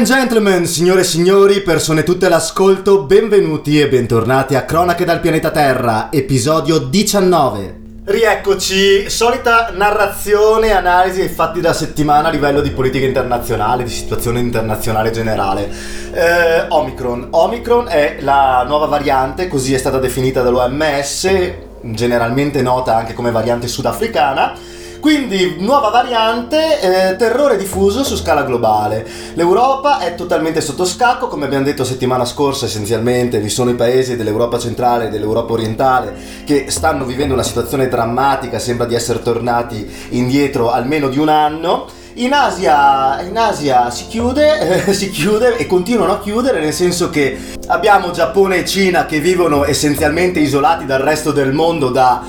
And 0.00 0.08
gentlemen, 0.08 0.64
signore 0.64 1.02
e 1.02 1.04
signori, 1.04 1.60
persone 1.60 2.04
tutte 2.04 2.24
all'ascolto, 2.24 3.02
benvenuti 3.02 3.78
e 3.78 3.86
bentornati 3.86 4.54
a 4.54 4.64
Cronache 4.64 5.04
dal 5.04 5.20
pianeta 5.20 5.50
Terra, 5.50 6.08
episodio 6.10 6.78
19. 6.78 7.80
Rieccoci, 8.04 9.10
solita 9.10 9.72
narrazione 9.74 10.72
analisi 10.72 11.18
dei 11.18 11.28
fatti 11.28 11.60
della 11.60 11.74
settimana 11.74 12.28
a 12.28 12.30
livello 12.30 12.62
di 12.62 12.70
politica 12.70 13.04
internazionale, 13.04 13.84
di 13.84 13.90
situazione 13.90 14.40
internazionale 14.40 15.10
generale. 15.10 15.70
Eh, 16.14 16.64
Omicron. 16.70 17.26
Omicron 17.32 17.88
è 17.88 18.20
la 18.20 18.64
nuova 18.66 18.86
variante, 18.86 19.48
così 19.48 19.74
è 19.74 19.78
stata 19.78 19.98
definita 19.98 20.40
dall'OMS, 20.40 21.28
generalmente 21.82 22.62
nota 22.62 22.96
anche 22.96 23.12
come 23.12 23.30
variante 23.30 23.68
sudafricana 23.68 24.78
quindi, 25.00 25.56
nuova 25.58 25.88
variante, 25.88 26.80
eh, 27.10 27.16
terrore 27.16 27.56
diffuso 27.56 28.04
su 28.04 28.16
scala 28.16 28.42
globale. 28.42 29.06
L'Europa 29.34 29.98
è 29.98 30.14
totalmente 30.14 30.60
sotto 30.60 30.84
scacco, 30.84 31.26
come 31.26 31.46
abbiamo 31.46 31.64
detto 31.64 31.84
settimana 31.84 32.26
scorsa 32.26 32.66
essenzialmente, 32.66 33.40
vi 33.40 33.48
sono 33.48 33.70
i 33.70 33.74
paesi 33.74 34.16
dell'Europa 34.16 34.58
centrale 34.58 35.06
e 35.06 35.08
dell'Europa 35.08 35.54
orientale 35.54 36.14
che 36.44 36.66
stanno 36.68 37.06
vivendo 37.06 37.32
una 37.32 37.42
situazione 37.42 37.88
drammatica, 37.88 38.58
sembra 38.58 38.86
di 38.86 38.94
essere 38.94 39.22
tornati 39.22 39.90
indietro 40.10 40.70
almeno 40.70 41.08
di 41.08 41.18
un 41.18 41.30
anno. 41.30 41.86
In 42.14 42.34
Asia, 42.34 43.22
in 43.22 43.38
Asia, 43.38 43.90
si 43.90 44.06
chiude, 44.06 44.84
eh, 44.84 44.92
si 44.92 45.10
chiude 45.10 45.56
e 45.56 45.66
continuano 45.66 46.12
a 46.12 46.20
chiudere, 46.20 46.60
nel 46.60 46.74
senso 46.74 47.08
che 47.08 47.38
abbiamo 47.68 48.10
Giappone 48.10 48.56
e 48.56 48.66
Cina 48.66 49.06
che 49.06 49.20
vivono 49.20 49.64
essenzialmente 49.64 50.40
isolati 50.40 50.84
dal 50.84 51.00
resto 51.00 51.30
del 51.30 51.52
mondo 51.52 51.88
da 51.88 52.22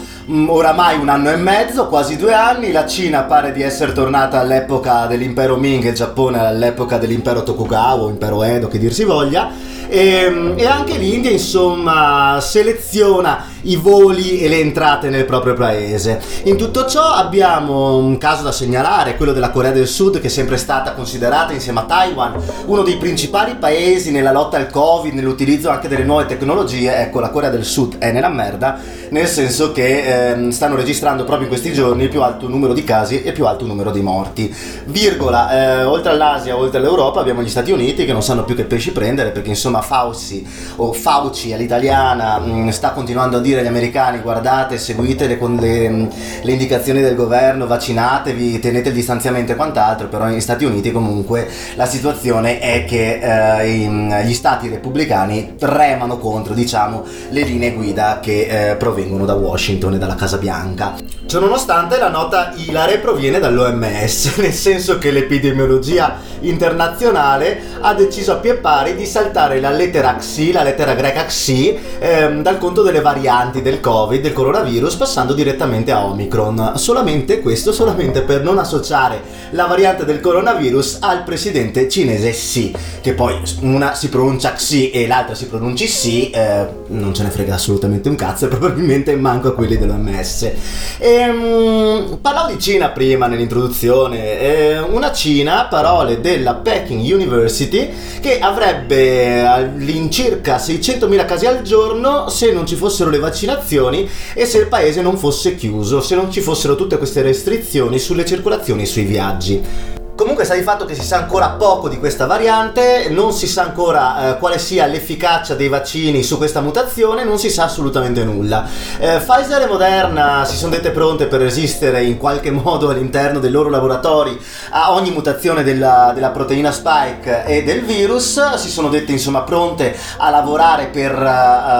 oramai 0.47 0.99
un 0.99 1.09
anno 1.09 1.31
e 1.31 1.35
mezzo, 1.35 1.87
quasi 1.87 2.17
due 2.17 2.33
anni, 2.33 2.71
la 2.71 2.85
Cina 2.85 3.23
pare 3.23 3.51
di 3.51 3.61
essere 3.61 3.93
tornata 3.93 4.39
all'epoca 4.39 5.05
dell'impero 5.07 5.57
Ming 5.57 5.83
e 5.85 5.89
il 5.89 5.95
Giappone 5.95 6.39
all'epoca 6.39 6.97
dell'impero 6.97 7.43
Tokugawa 7.43 8.03
o 8.03 8.09
impero 8.09 8.43
Edo, 8.43 8.67
che 8.67 8.77
dir 8.77 8.93
si 8.93 9.03
voglia, 9.03 9.49
e, 9.87 10.23
ehm, 10.23 10.53
e 10.57 10.65
anche 10.65 10.97
l'India 10.97 11.31
insomma 11.31 12.37
seleziona 12.39 13.45
i 13.63 13.75
voli 13.75 14.39
e 14.39 14.47
le 14.47 14.59
entrate 14.59 15.09
nel 15.09 15.25
proprio 15.25 15.53
paese. 15.53 16.21
In 16.43 16.57
tutto 16.57 16.85
ciò 16.85 17.11
abbiamo 17.11 17.97
un 17.97 18.17
caso 18.17 18.43
da 18.43 18.51
segnalare, 18.51 19.17
quello 19.17 19.33
della 19.33 19.49
Corea 19.49 19.71
del 19.71 19.87
Sud 19.87 20.19
che 20.19 20.27
è 20.27 20.29
sempre 20.29 20.57
stata 20.57 20.93
considerata 20.93 21.53
insieme 21.53 21.79
a 21.79 21.83
Taiwan 21.83 22.33
uno 22.65 22.83
dei 22.83 22.97
principali 22.97 23.55
paesi 23.55 24.11
nella 24.11 24.31
lotta 24.31 24.57
al 24.57 24.69
Covid, 24.69 25.13
nell'utilizzo 25.13 25.69
anche 25.69 25.87
delle 25.87 26.03
nuove 26.03 26.25
tecnologie. 26.25 26.97
Ecco, 26.97 27.19
la 27.19 27.29
Corea 27.29 27.49
del 27.49 27.65
Sud 27.65 27.97
è 27.97 28.11
nella 28.11 28.29
merda, 28.29 28.79
nel 29.09 29.27
senso 29.27 29.71
che 29.71 30.31
ehm, 30.31 30.49
stanno 30.49 30.75
registrando 30.75 31.23
proprio 31.23 31.43
in 31.43 31.49
questi 31.49 31.73
giorni 31.73 32.03
il 32.03 32.09
più 32.09 32.21
alto 32.21 32.47
numero 32.47 32.73
di 32.73 32.83
casi 32.83 33.23
e 33.23 33.31
più 33.31 33.45
alto 33.45 33.65
numero 33.65 33.91
di 33.91 34.01
morti. 34.01 34.53
Virgola, 34.85 35.51
eh, 35.51 35.83
oltre 35.83 36.11
all'Asia, 36.11 36.57
oltre 36.57 36.79
all'Europa 36.79 37.19
abbiamo 37.19 37.41
gli 37.41 37.49
Stati 37.49 37.71
Uniti 37.71 38.05
che 38.05 38.13
non 38.13 38.23
sanno 38.23 38.43
più 38.43 38.55
che 38.55 38.63
pesci 38.63 38.91
prendere 38.91 39.31
perché 39.31 39.49
insomma 39.49 39.81
Fauci 39.81 40.47
o 40.77 40.93
Fauci 40.93 41.53
all'italiana 41.53 42.39
mh, 42.39 42.51
mm, 42.51 42.69
sta 42.69 42.91
continuando 42.91 43.37
a 43.37 43.39
dire 43.39 43.50
dire 43.51 43.61
agli 43.61 43.67
americani 43.67 44.19
guardate, 44.19 44.77
seguite 44.77 45.27
le, 45.27 45.37
le, 45.59 46.07
le, 46.41 46.51
indicazioni 46.51 47.01
del 47.01 47.15
governo, 47.15 47.67
vaccinatevi, 47.67 48.59
tenete 48.59 48.89
il 48.89 48.95
distanziamento 48.95 49.51
e 49.51 49.55
quant'altro, 49.55 50.07
però 50.07 50.25
negli 50.25 50.39
Stati 50.39 50.63
Uniti 50.65 50.91
comunque 50.91 51.47
la 51.75 51.85
situazione 51.85 52.59
è 52.59 52.85
che 52.85 53.19
eh, 53.61 54.23
gli 54.23 54.33
stati 54.33 54.69
repubblicani 54.69 55.55
remano 55.59 56.17
contro 56.17 56.53
diciamo, 56.53 57.03
le 57.29 57.41
linee 57.41 57.73
guida 57.73 58.19
che 58.21 58.71
eh, 58.71 58.75
provengono 58.75 59.25
da 59.25 59.33
Washington 59.33 59.95
e 59.95 59.97
dalla 59.97 60.15
Casa 60.15 60.37
Bianca. 60.37 60.95
Ciononostante 61.25 61.97
la 61.97 62.09
nota 62.09 62.51
ilare 62.55 62.97
proviene 62.97 63.39
dall'OMS, 63.39 64.35
nel 64.39 64.53
senso 64.53 64.97
che 64.97 65.11
l'epidemiologia 65.11 66.17
internazionale 66.41 67.61
ha 67.79 67.93
deciso 67.93 68.33
a 68.33 68.35
pie 68.35 68.55
pari 68.55 68.95
di 68.95 69.05
saltare 69.05 69.59
la 69.59 69.69
lettera 69.69 70.15
XI, 70.15 70.51
la 70.51 70.63
lettera 70.63 70.93
greca 70.93 71.25
XI, 71.25 71.79
ehm, 71.99 72.41
dal 72.41 72.57
conto 72.57 72.81
delle 72.81 72.99
varianti 72.99 73.40
del 73.49 73.79
Covid, 73.79 74.21
del 74.21 74.33
coronavirus, 74.33 74.95
passando 74.95 75.33
direttamente 75.33 75.91
a 75.91 76.05
Omicron. 76.05 76.73
Solamente 76.75 77.39
questo, 77.41 77.73
solamente 77.73 78.21
per 78.21 78.43
non 78.43 78.59
associare 78.59 79.21
la 79.51 79.65
variante 79.65 80.05
del 80.05 80.19
coronavirus 80.19 80.99
al 81.01 81.23
presidente 81.23 81.89
cinese 81.89 82.29
Xi, 82.29 82.71
che 83.01 83.13
poi 83.13 83.41
una 83.61 83.95
si 83.95 84.09
pronuncia 84.09 84.53
Xi 84.53 84.91
e 84.91 85.07
l'altra 85.07 85.33
si 85.33 85.47
pronuncia 85.47 85.85
Xi, 85.85 86.29
eh, 86.29 86.67
non 86.87 87.15
ce 87.15 87.23
ne 87.23 87.31
frega 87.31 87.55
assolutamente 87.55 88.09
un 88.09 88.15
cazzo 88.15 88.45
e 88.45 88.47
probabilmente 88.49 89.15
manco 89.15 89.47
a 89.47 89.53
quelli 89.53 89.77
dell'OMS. 89.77 90.51
Ehm, 90.99 92.19
parlavo 92.21 92.53
di 92.53 92.59
Cina 92.59 92.89
prima 92.89 93.25
nell'introduzione, 93.25 94.39
eh, 94.39 94.79
una 94.79 95.11
Cina, 95.11 95.65
parole 95.65 96.21
della 96.21 96.53
Peking 96.53 97.01
University, 97.01 97.89
che 98.21 98.37
avrebbe 98.39 99.43
all'incirca 99.43 100.57
600.000 100.57 101.25
casi 101.25 101.47
al 101.47 101.63
giorno 101.63 102.29
se 102.29 102.51
non 102.51 102.67
ci 102.67 102.75
fossero 102.75 103.09
le 103.09 103.17
vaccinazioni 103.31 104.07
e 104.33 104.45
se 104.45 104.59
il 104.59 104.67
paese 104.67 105.01
non 105.01 105.17
fosse 105.17 105.55
chiuso, 105.55 106.01
se 106.01 106.15
non 106.15 106.29
ci 106.29 106.41
fossero 106.41 106.75
tutte 106.75 106.97
queste 106.97 107.21
restrizioni 107.21 107.97
sulle 107.97 108.25
circolazioni 108.25 108.83
e 108.83 108.85
sui 108.85 109.05
viaggi. 109.05 109.99
Comunque 110.21 110.45
sta 110.45 110.53
di 110.53 110.61
fatto 110.61 110.85
che 110.85 110.93
si 110.93 111.01
sa 111.01 111.17
ancora 111.17 111.49
poco 111.57 111.89
di 111.89 111.97
questa 111.97 112.27
variante, 112.27 113.09
non 113.09 113.33
si 113.33 113.47
sa 113.47 113.63
ancora 113.63 114.35
eh, 114.35 114.37
quale 114.37 114.59
sia 114.59 114.85
l'efficacia 114.85 115.55
dei 115.55 115.67
vaccini 115.67 116.21
su 116.21 116.37
questa 116.37 116.61
mutazione, 116.61 117.23
non 117.23 117.39
si 117.39 117.49
sa 117.49 117.63
assolutamente 117.63 118.23
nulla. 118.23 118.63
Eh, 118.99 119.17
Pfizer 119.17 119.63
e 119.63 119.65
Moderna 119.65 120.45
si 120.45 120.57
sono 120.57 120.73
dette 120.73 120.91
pronte 120.91 121.25
per 121.25 121.41
resistere 121.41 122.03
in 122.03 122.17
qualche 122.19 122.51
modo 122.53 122.89
all'interno 122.89 123.39
dei 123.39 123.49
loro 123.49 123.69
laboratori 123.69 124.39
a 124.69 124.93
ogni 124.93 125.09
mutazione 125.09 125.63
della, 125.63 126.11
della 126.13 126.29
proteina 126.29 126.71
spike 126.71 127.45
e 127.45 127.63
del 127.63 127.81
virus, 127.81 128.53
si 128.57 128.69
sono 128.69 128.89
dette 128.89 129.11
insomma 129.11 129.41
pronte 129.41 129.97
a 130.17 130.29
lavorare 130.29 130.85
per 130.85 131.15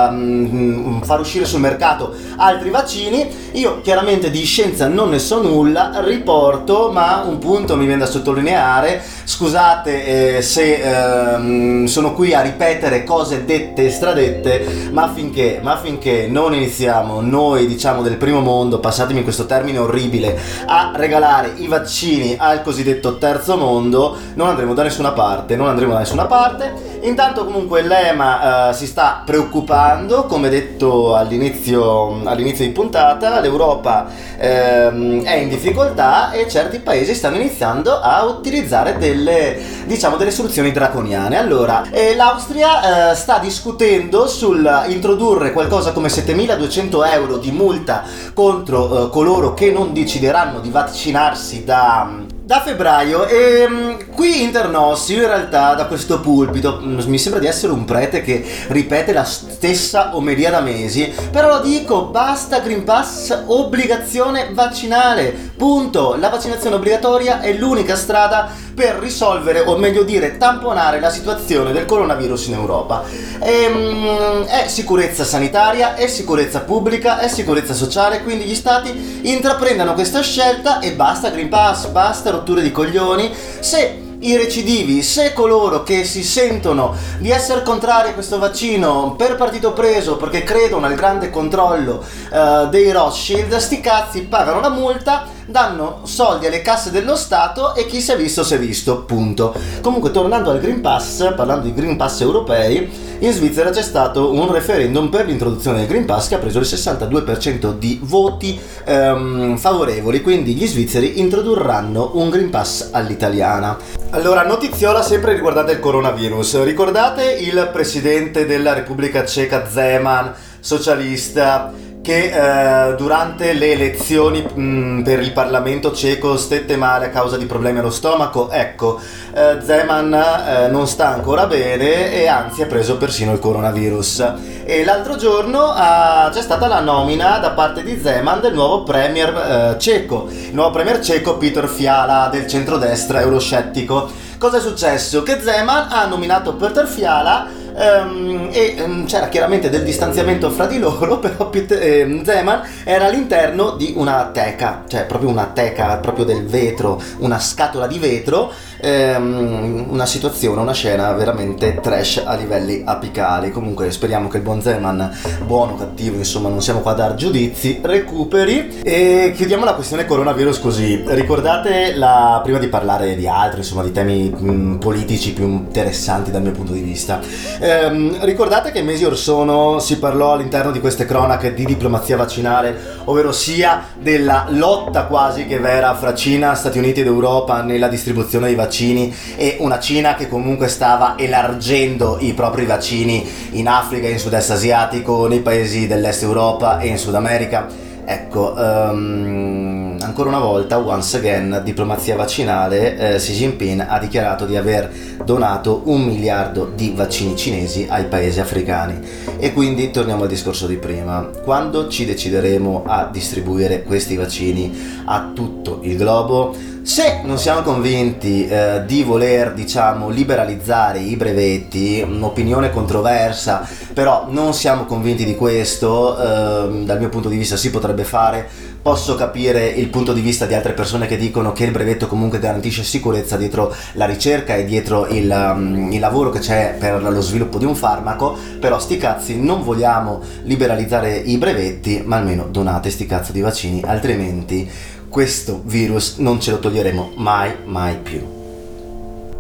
um, 0.10 1.00
far 1.04 1.20
uscire 1.20 1.46
sul 1.46 1.60
mercato 1.60 2.16
altri 2.38 2.72
vaccini. 2.72 3.50
Io 3.52 3.82
chiaramente 3.82 4.32
di 4.32 4.44
scienza 4.46 4.88
non 4.88 5.10
ne 5.10 5.20
so 5.20 5.44
nulla, 5.44 5.92
riporto, 6.04 6.90
ma 6.92 7.22
un 7.24 7.38
punto 7.38 7.76
mi 7.76 7.86
viene 7.86 8.00
da 8.00 8.06
sottolineare 8.08 8.30
sottolineare. 8.32 9.02
Scusate 9.24 10.38
eh, 10.38 10.42
se 10.42 10.82
ehm, 10.82 11.86
sono 11.86 12.14
qui 12.14 12.34
a 12.34 12.42
ripetere 12.42 13.04
cose 13.04 13.46
dette 13.46 13.86
e 13.86 13.92
stradette, 13.92 14.90
ma 14.92 15.12
finché, 15.14 15.60
ma 15.62 15.78
finché 15.78 16.28
non 16.28 16.54
iniziamo 16.54 17.22
noi, 17.22 17.68
diciamo 17.68 18.02
del 18.02 18.18
primo 18.18 18.40
mondo, 18.40 18.80
passatemi 18.80 19.24
questo 19.24 19.46
termine 19.46 19.78
orribile, 19.78 20.38
a 20.66 20.92
regalare 20.96 21.54
i 21.58 21.68
vaccini 21.68 22.36
al 22.38 22.62
cosiddetto 22.64 23.18
terzo 23.18 23.58
mondo, 23.58 24.18
non 24.36 24.48
andremo 24.48 24.74
da 24.74 24.84
nessuna 24.84 25.12
parte, 25.12 25.56
non 25.56 25.68
andremo 25.68 25.94
da 25.94 26.00
nessuna 26.00 26.26
parte. 26.26 26.91
Intanto 27.02 27.46
comunque 27.46 27.82
l'EMA 27.82 28.70
eh, 28.70 28.74
si 28.74 28.86
sta 28.86 29.24
preoccupando, 29.26 30.26
come 30.26 30.50
detto 30.50 31.16
all'inizio, 31.16 32.22
all'inizio 32.26 32.64
di 32.66 32.72
puntata, 32.72 33.40
l'Europa 33.40 34.08
ehm, 34.38 35.24
è 35.24 35.36
in 35.36 35.50
difficoltà 35.50 36.32
e 36.32 36.48
certi 36.48 36.80
paesi 36.80 37.16
stanno 37.16 37.38
iniziando 37.38 38.00
a 38.00 38.24
utilizzare 38.26 38.98
delle, 38.98 39.58
diciamo, 39.86 40.16
delle 40.16 40.32
soluzioni 40.32 40.72
draconiane. 40.72 41.38
Allora, 41.38 41.84
eh, 41.90 42.16
l'Austria 42.16 43.12
eh, 43.12 43.16
sta 43.16 43.40
discutendo 43.40 44.28
sul 44.28 44.86
introdurre 44.88 45.54
qualcosa 45.54 45.94
come 45.94 46.10
7200 46.10 47.04
euro 47.06 47.38
di 47.38 47.52
multa 47.52 48.04
contro 48.34 49.06
eh, 49.06 49.10
coloro 49.10 49.54
che 49.54 49.72
non 49.72 49.92
decideranno 49.92 50.60
di 50.60 50.70
vaccinarsi 50.70 51.64
da 51.64 52.31
da 52.44 52.62
febbraio 52.62 53.28
e 53.28 53.66
um, 53.70 53.98
qui 54.16 54.42
Internossi 54.42 55.14
in 55.14 55.20
realtà 55.20 55.76
da 55.76 55.86
questo 55.86 56.20
pulpito 56.20 56.82
mm, 56.82 57.02
mi 57.06 57.20
sembra 57.20 57.40
di 57.40 57.46
essere 57.46 57.72
un 57.72 57.86
prete 57.86 58.22
che 58.22 58.44
ripete 58.70 59.14
la 59.14 59.24
stessa 59.24 60.16
omelia 60.16 60.50
da 60.50 60.60
mesi 60.60 61.14
però 61.30 61.48
lo 61.48 61.60
dico 61.60 62.06
basta 62.06 62.60
Green 62.60 62.84
Pass 62.84 63.44
obbligazione 63.46 64.50
vaccinale. 64.54 65.50
Punto. 65.62 66.16
La 66.18 66.30
vaccinazione 66.30 66.76
obbligatoria 66.76 67.40
è 67.40 67.54
l'unica 67.54 67.96
strada 67.96 68.50
per 68.74 68.96
risolvere 68.96 69.60
o 69.60 69.78
meglio 69.78 70.02
dire 70.02 70.38
tamponare 70.38 71.00
la 71.00 71.12
situazione 71.12 71.72
del 71.72 71.86
coronavirus 71.86 72.48
in 72.48 72.54
Europa. 72.54 73.04
E, 73.40 73.68
um, 73.68 74.46
è 74.46 74.68
sicurezza 74.68 75.24
sanitaria 75.24 75.96
è 75.96 76.08
sicurezza 76.08 76.62
pubblica 76.62 77.20
è 77.20 77.28
sicurezza 77.28 77.74
sociale 77.74 78.24
quindi 78.24 78.46
gli 78.46 78.56
stati 78.56 79.20
intraprendano 79.24 79.94
questa 79.94 80.22
scelta 80.22 80.80
e 80.80 80.94
basta 80.94 81.30
Green 81.30 81.50
Pass 81.50 81.88
basta 81.88 82.31
rotture 82.32 82.62
di 82.62 82.72
coglioni, 82.72 83.32
se 83.60 84.10
i 84.22 84.38
recidivi, 84.38 85.02
se 85.02 85.34
coloro 85.34 85.84
che 85.84 86.04
si 86.04 86.24
sentono 86.24 86.96
di 87.18 87.32
essere 87.32 87.64
contrari 87.64 88.10
a 88.10 88.14
questo 88.14 88.38
vaccino 88.38 89.16
per 89.18 89.36
partito 89.36 89.74
preso 89.74 90.18
perché 90.18 90.44
credono 90.44 90.86
al 90.86 90.94
grande 90.94 91.30
controllo 91.30 92.04
uh, 92.32 92.70
dei 92.70 92.92
Rothschild, 92.92 93.56
sti 93.56 93.80
cazzi 93.82 94.22
pagano 94.24 94.60
la 94.60 94.70
multa 94.70 95.28
danno 95.52 96.00
soldi 96.04 96.48
alle 96.48 96.62
casse 96.62 96.90
dello 96.92 97.16
Stato 97.16 97.76
e 97.76 97.86
chi 97.86 98.02
si 98.02 98.12
è 98.12 98.18
visto 98.18 98.44
si 98.44 98.56
è 98.56 98.60
visto, 98.60 99.04
punto. 99.04 99.54
Comunque 99.82 100.12
tornando 100.12 100.50
al 100.50 100.60
Green 100.60 100.82
Pass, 100.82 101.34
parlando 101.36 101.66
di 101.66 101.74
Green 101.74 101.98
Pass 101.98 102.22
europei, 102.22 102.90
in 103.20 103.32
Svizzera 103.34 103.70
c'è 103.70 103.84
stato 103.84 104.34
un 104.34 104.52
referendum 104.52 105.10
per 105.10 105.28
l'introduzione 105.28 105.80
del 105.80 105.88
Green 105.88 106.06
Pass 106.06 106.28
che 106.28 106.36
ha 106.36 106.40
preso 106.40 106.58
il 106.58 106.66
62% 106.66 107.78
di 107.78 108.00
voti 108.02 108.60
ehm, 108.84 109.58
favorevoli, 109.58 110.22
quindi 110.22 110.56
gli 110.56 110.66
svizzeri 110.66 111.20
introdurranno 111.20 112.12
un 112.16 112.30
Green 112.30 112.50
Pass 112.50 112.90
all'italiana. 112.92 113.78
Allora, 114.10 114.44
notiziola 114.44 115.04
sempre 115.04 115.34
riguardante 115.34 115.74
il 115.74 115.80
coronavirus. 115.80 116.64
Ricordate 116.64 117.32
il 117.32 117.70
presidente 117.72 118.46
della 118.46 118.74
Repubblica 118.74 119.24
Ceca 119.24 119.70
Zeman, 119.70 120.34
socialista, 120.60 121.72
che 122.02 122.32
eh, 122.32 122.96
durante 122.96 123.54
le 123.54 123.74
elezioni 123.74 124.42
mh, 124.42 124.62
mm, 124.62 125.02
per 125.04 125.20
il 125.20 125.32
Parlamento 125.32 125.94
ceco 125.94 126.36
stette 126.36 126.76
male 126.76 127.06
a 127.06 127.10
causa 127.10 127.38
di 127.38 127.46
problemi 127.46 127.80
allo 127.80 127.92
stomaco. 127.92 128.50
Ecco, 128.50 129.00
eh, 129.34 129.60
Zeman 129.64 130.14
eh, 130.14 130.68
non 130.70 130.88
sta 130.88 131.10
ancora 131.10 131.46
bene 131.46 132.12
e 132.12 132.28
anzi 132.28 132.64
ha 132.64 132.66
preso 132.66 132.98
persino 132.98 133.32
il 133.32 133.40
coronavirus. 133.40 134.34
E 134.64 134.84
l'altro 134.84 135.16
giorno 135.16 135.74
c'è 135.74 136.42
stata 136.42 136.68
la 136.68 136.80
nomina 136.80 137.38
da 137.40 137.52
parte 137.52 137.84
di 137.84 138.00
Zeman 138.02 138.42
del 138.42 138.54
nuovo 138.54 138.84
premier 138.84 139.74
eh, 139.76 139.80
ceco, 139.80 140.28
il 140.30 140.54
nuovo 140.54 140.72
premier 140.72 141.00
ceco 141.00 141.38
Peter 141.38 141.68
Fiala 141.68 142.30
del 142.32 142.48
centrodestra 142.48 143.22
euroscettico. 143.22 144.30
Cosa 144.38 144.58
è 144.58 144.60
successo? 144.60 145.22
Che 145.22 145.40
Zeman 145.40 145.88
ha 145.92 146.06
nominato 146.06 146.56
Peter 146.56 146.88
Fiala 146.88 147.46
Um, 147.74 148.50
e 148.52 148.76
um, 148.80 149.06
c'era 149.06 149.30
chiaramente 149.30 149.70
del 149.70 149.84
distanziamento 149.84 150.50
fra 150.50 150.66
di 150.66 150.78
loro, 150.78 151.20
però 151.20 151.50
Peter, 151.50 151.82
eh, 151.82 152.22
Zeman 152.24 152.62
era 152.84 153.06
all'interno 153.06 153.72
di 153.72 153.94
una 153.96 154.30
teca, 154.34 154.84
cioè 154.88 155.06
proprio 155.06 155.30
una 155.30 155.52
teca, 155.54 155.98
proprio 155.98 156.26
del 156.26 156.46
vetro, 156.46 157.02
una 157.20 157.40
scatola 157.40 157.88
di 157.88 157.98
vetro 157.98 158.52
ehm, 158.82 159.86
una 159.90 160.06
situazione, 160.06 160.62
una 160.62 160.74
scena 160.74 161.12
veramente 161.14 161.80
trash 161.82 162.22
a 162.26 162.36
livelli 162.36 162.82
apicali. 162.84 163.52
Comunque 163.52 163.92
speriamo 163.92 164.28
che 164.28 164.38
il 164.38 164.44
buon 164.44 164.62
Zeman, 164.62 165.18
buono 165.46 165.74
o 165.74 165.76
cattivo, 165.76 166.18
insomma 166.18 166.50
non 166.50 166.62
siamo 166.62 166.80
qua 166.80 166.92
a 166.92 166.96
dar 166.96 167.16
giudizi, 167.16 167.80
recuperi. 167.82 168.80
E 168.84 169.32
chiudiamo 169.36 169.64
la 169.64 169.76
questione 169.76 170.06
coronavirus 170.06 170.60
così. 170.60 171.04
Ricordate 171.06 171.96
la, 171.96 172.42
prima 172.44 172.58
di 172.58 172.68
parlare 172.68 173.16
di 173.16 173.28
altri, 173.28 173.60
insomma 173.60 173.84
di 173.84 173.92
temi 173.92 174.30
mh, 174.30 174.78
politici 174.80 175.34
più 175.34 175.46
interessanti 175.46 176.32
dal 176.32 176.42
mio 176.42 176.52
punto 176.52 176.74
di 176.74 176.82
vista. 176.82 177.20
Ehm, 177.60 178.24
ricordate 178.24 178.72
che 178.72 178.82
mesi 178.82 179.06
or 179.06 179.18
sono 179.18 179.80
si 179.80 180.00
parlò 180.00 180.34
all'interno 180.34 180.72
di 180.72 180.80
queste 180.80 181.06
cronache 181.06 181.54
di 181.54 181.66
diplomazia 181.66 182.18
vaccinale, 182.18 182.76
ovvero 183.06 183.32
sia 183.32 183.84
della 184.00 184.48
lotta 184.50 185.06
quasi 185.06 185.46
che 185.46 185.60
vera 185.60 185.94
fra 185.94 186.16
Cina, 186.16 186.56
Stati 186.56 186.78
Uniti 186.78 187.02
ed 187.02 187.08
Europa 187.08 187.62
nella 187.62 187.88
distribuzione 187.88 188.48
dei 188.48 188.56
vaccini 188.56 188.70
vaccini 188.72 189.14
e 189.36 189.58
una 189.60 189.80
Cina 189.80 190.16
che 190.16 190.30
comunque 190.30 190.70
stava 190.70 191.16
elargendo 191.18 192.18
i 192.22 192.34
propri 192.34 192.66
vaccini 192.66 193.28
in 193.52 193.68
Africa, 193.68 194.08
in 194.08 194.18
sud-est 194.18 194.52
asiatico, 194.52 195.28
nei 195.28 195.42
paesi 195.42 195.88
dell'est 195.88 196.24
Europa 196.24 196.80
e 196.80 196.88
in 196.88 196.98
Sud 196.98 197.16
America. 197.16 197.90
Ecco, 198.04 198.54
um, 198.58 199.98
ancora 200.02 200.30
una 200.30 200.40
volta, 200.40 200.80
once 200.80 201.18
again, 201.18 201.62
diplomazia 201.64 202.16
vaccinale, 202.16 202.98
eh, 202.98 203.18
Xi 203.18 203.34
Jinping 203.34 203.86
ha 203.88 204.00
dichiarato 204.00 204.46
di 204.46 204.58
aver 204.58 204.92
donato 205.24 205.84
un 205.86 206.02
miliardo 206.02 206.72
di 206.76 206.94
vaccini 206.96 207.36
cinesi 207.38 207.86
ai 207.88 208.06
paesi 208.06 208.40
africani. 208.40 209.00
E 209.38 209.54
quindi 209.54 209.92
torniamo 209.92 210.24
al 210.24 210.30
discorso 210.30 210.66
di 210.66 210.78
prima. 210.78 211.30
Quando 211.44 211.88
ci 211.88 212.06
decideremo 212.06 212.84
a 212.86 213.08
distribuire 213.10 213.84
questi 213.84 214.16
vaccini 214.16 215.04
a 215.06 215.32
tutto 215.34 215.80
il 215.84 215.96
globo, 215.96 216.54
se 216.84 217.22
non 217.24 217.38
siamo 217.38 217.62
convinti 217.62 218.48
eh, 218.48 218.84
di 218.86 219.04
voler, 219.04 219.54
diciamo, 219.54 220.10
liberalizzare 220.10 221.00
i 221.00 221.16
brevetti, 221.16 222.04
un'opinione 222.06 222.72
controversa, 222.72 223.68
però 223.94 224.28
non 224.30 224.54
siamo 224.54 224.86
convinti 224.86 225.24
di 225.24 225.36
questo, 225.36 226.18
eh, 226.18 226.84
dal 226.84 227.00
mio 227.00 227.10
punto 227.10 227.30
di 227.30 227.38
vista 227.38 227.56
si 227.56 227.70
potrebbe 227.70 228.04
fare, 228.04 228.48
posso 228.82 229.16
capire 229.16 229.68
il 229.68 229.90
punto 229.90 230.12
di 230.12 230.22
vista 230.22 230.48
di 230.48 230.56
altre 230.56 230.74
persone 230.74 231.06
che 231.06 231.18
dicono 231.18 231.52
che 231.52 231.66
il 231.66 231.72
brevetto 231.72 232.08
comunque 232.08 232.40
garantisce 232.40 232.84
sicurezza 232.84 233.38
dietro 233.38 233.72
la 233.94 234.06
ricerca 234.06 234.56
e 234.56 234.66
dietro 234.66 235.06
il, 235.06 235.30
um, 235.30 235.92
il, 235.92 236.00
lavoro 236.00 236.32
che 236.32 236.40
c'è 236.40 236.78
per 236.80 237.00
lo 237.04 237.22
sviluppo 237.22 237.60
di 237.60 237.66
un 237.66 237.76
farmaco, 237.76 238.36
però 238.60 238.80
sti 238.80 238.98
cazzi 238.98 239.40
non 239.40 239.64
vogliamo 239.64 240.22
liberalizzare 240.44 241.16
i 241.16 241.38
brevetti, 241.38 242.02
ma 242.04 242.18
almeno 242.18 242.48
donate 242.50 242.90
sti 242.90 243.06
cazzo 243.06 243.32
di 243.32 243.42
vaccini, 243.42 243.84
altrimenti 243.86 244.70
questo 245.12 245.60
virus 245.66 246.16
non 246.20 246.40
ce 246.40 246.52
lo 246.52 246.60
toglieremo 246.60 247.12
mai, 247.16 247.54
mai 247.66 247.98
più. 247.98 248.40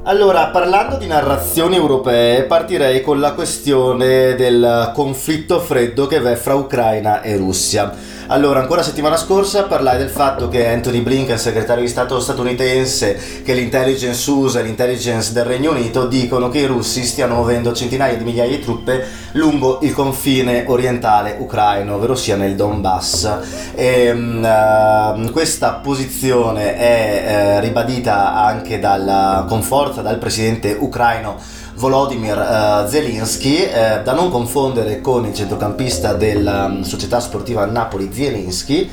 Allora, 0.04 0.48
parlando 0.48 0.98
di 0.98 1.08
narrazioni 1.08 1.78
europee, 1.78 2.44
partirei 2.44 3.02
con 3.02 3.22
la 3.22 3.32
questione 3.32 4.36
del 4.36 4.92
conflitto 4.94 5.62
freddo 5.62 6.08
che 6.08 6.20
v'è 6.20 6.36
fra 6.36 6.56
Ucraina 6.56 7.22
e 7.22 7.38
Russia. 7.38 7.90
Allora, 8.32 8.62
ancora 8.62 8.82
settimana 8.82 9.18
scorsa 9.18 9.64
parlai 9.64 9.98
del 9.98 10.08
fatto 10.08 10.48
che 10.48 10.66
Anthony 10.66 11.02
Blinken, 11.02 11.38
segretario 11.38 11.84
di 11.84 11.90
Stato 11.90 12.18
statunitense, 12.18 13.42
che 13.44 13.54
l'intelligence 13.54 14.32
USA 14.32 14.62
e 14.62 14.64
l'intelligence 14.64 15.34
del 15.34 15.44
Regno 15.44 15.72
Unito 15.72 16.08
dicono 16.08 16.48
che 16.48 16.60
i 16.60 16.66
russi 16.66 17.04
stiano 17.04 17.36
muovendo 17.36 17.74
centinaia 17.74 18.16
di 18.16 18.24
migliaia 18.24 18.56
di 18.56 18.62
truppe 18.62 19.06
lungo 19.34 19.80
il 19.82 19.94
confine 19.94 20.64
orientale 20.66 21.36
ucraino, 21.40 21.96
ovvero 21.96 22.16
sia 22.16 22.38
nel 22.38 22.56
Donbass. 22.56 23.74
E, 23.76 24.12
uh, 24.12 25.32
questa 25.32 25.74
posizione 25.84 26.78
è 26.78 27.58
uh, 27.58 27.60
ribadita 27.60 28.34
anche 28.34 28.80
dal, 28.80 29.44
con 29.50 29.62
forza 29.62 30.02
dal 30.02 30.20
presidente 30.20 30.74
ucraino 30.80 31.60
Volodymyr 31.82 32.38
uh, 32.38 32.88
Zelensky, 32.88 33.64
uh, 33.64 34.04
da 34.04 34.14
non 34.14 34.30
confondere 34.30 35.02
con 35.02 35.26
il 35.26 35.34
centrocampista 35.34 36.14
della 36.14 36.66
um, 36.66 36.84
società 36.84 37.20
sportiva 37.20 37.66
Napoli 37.66 38.12
Zielinski, 38.14 38.88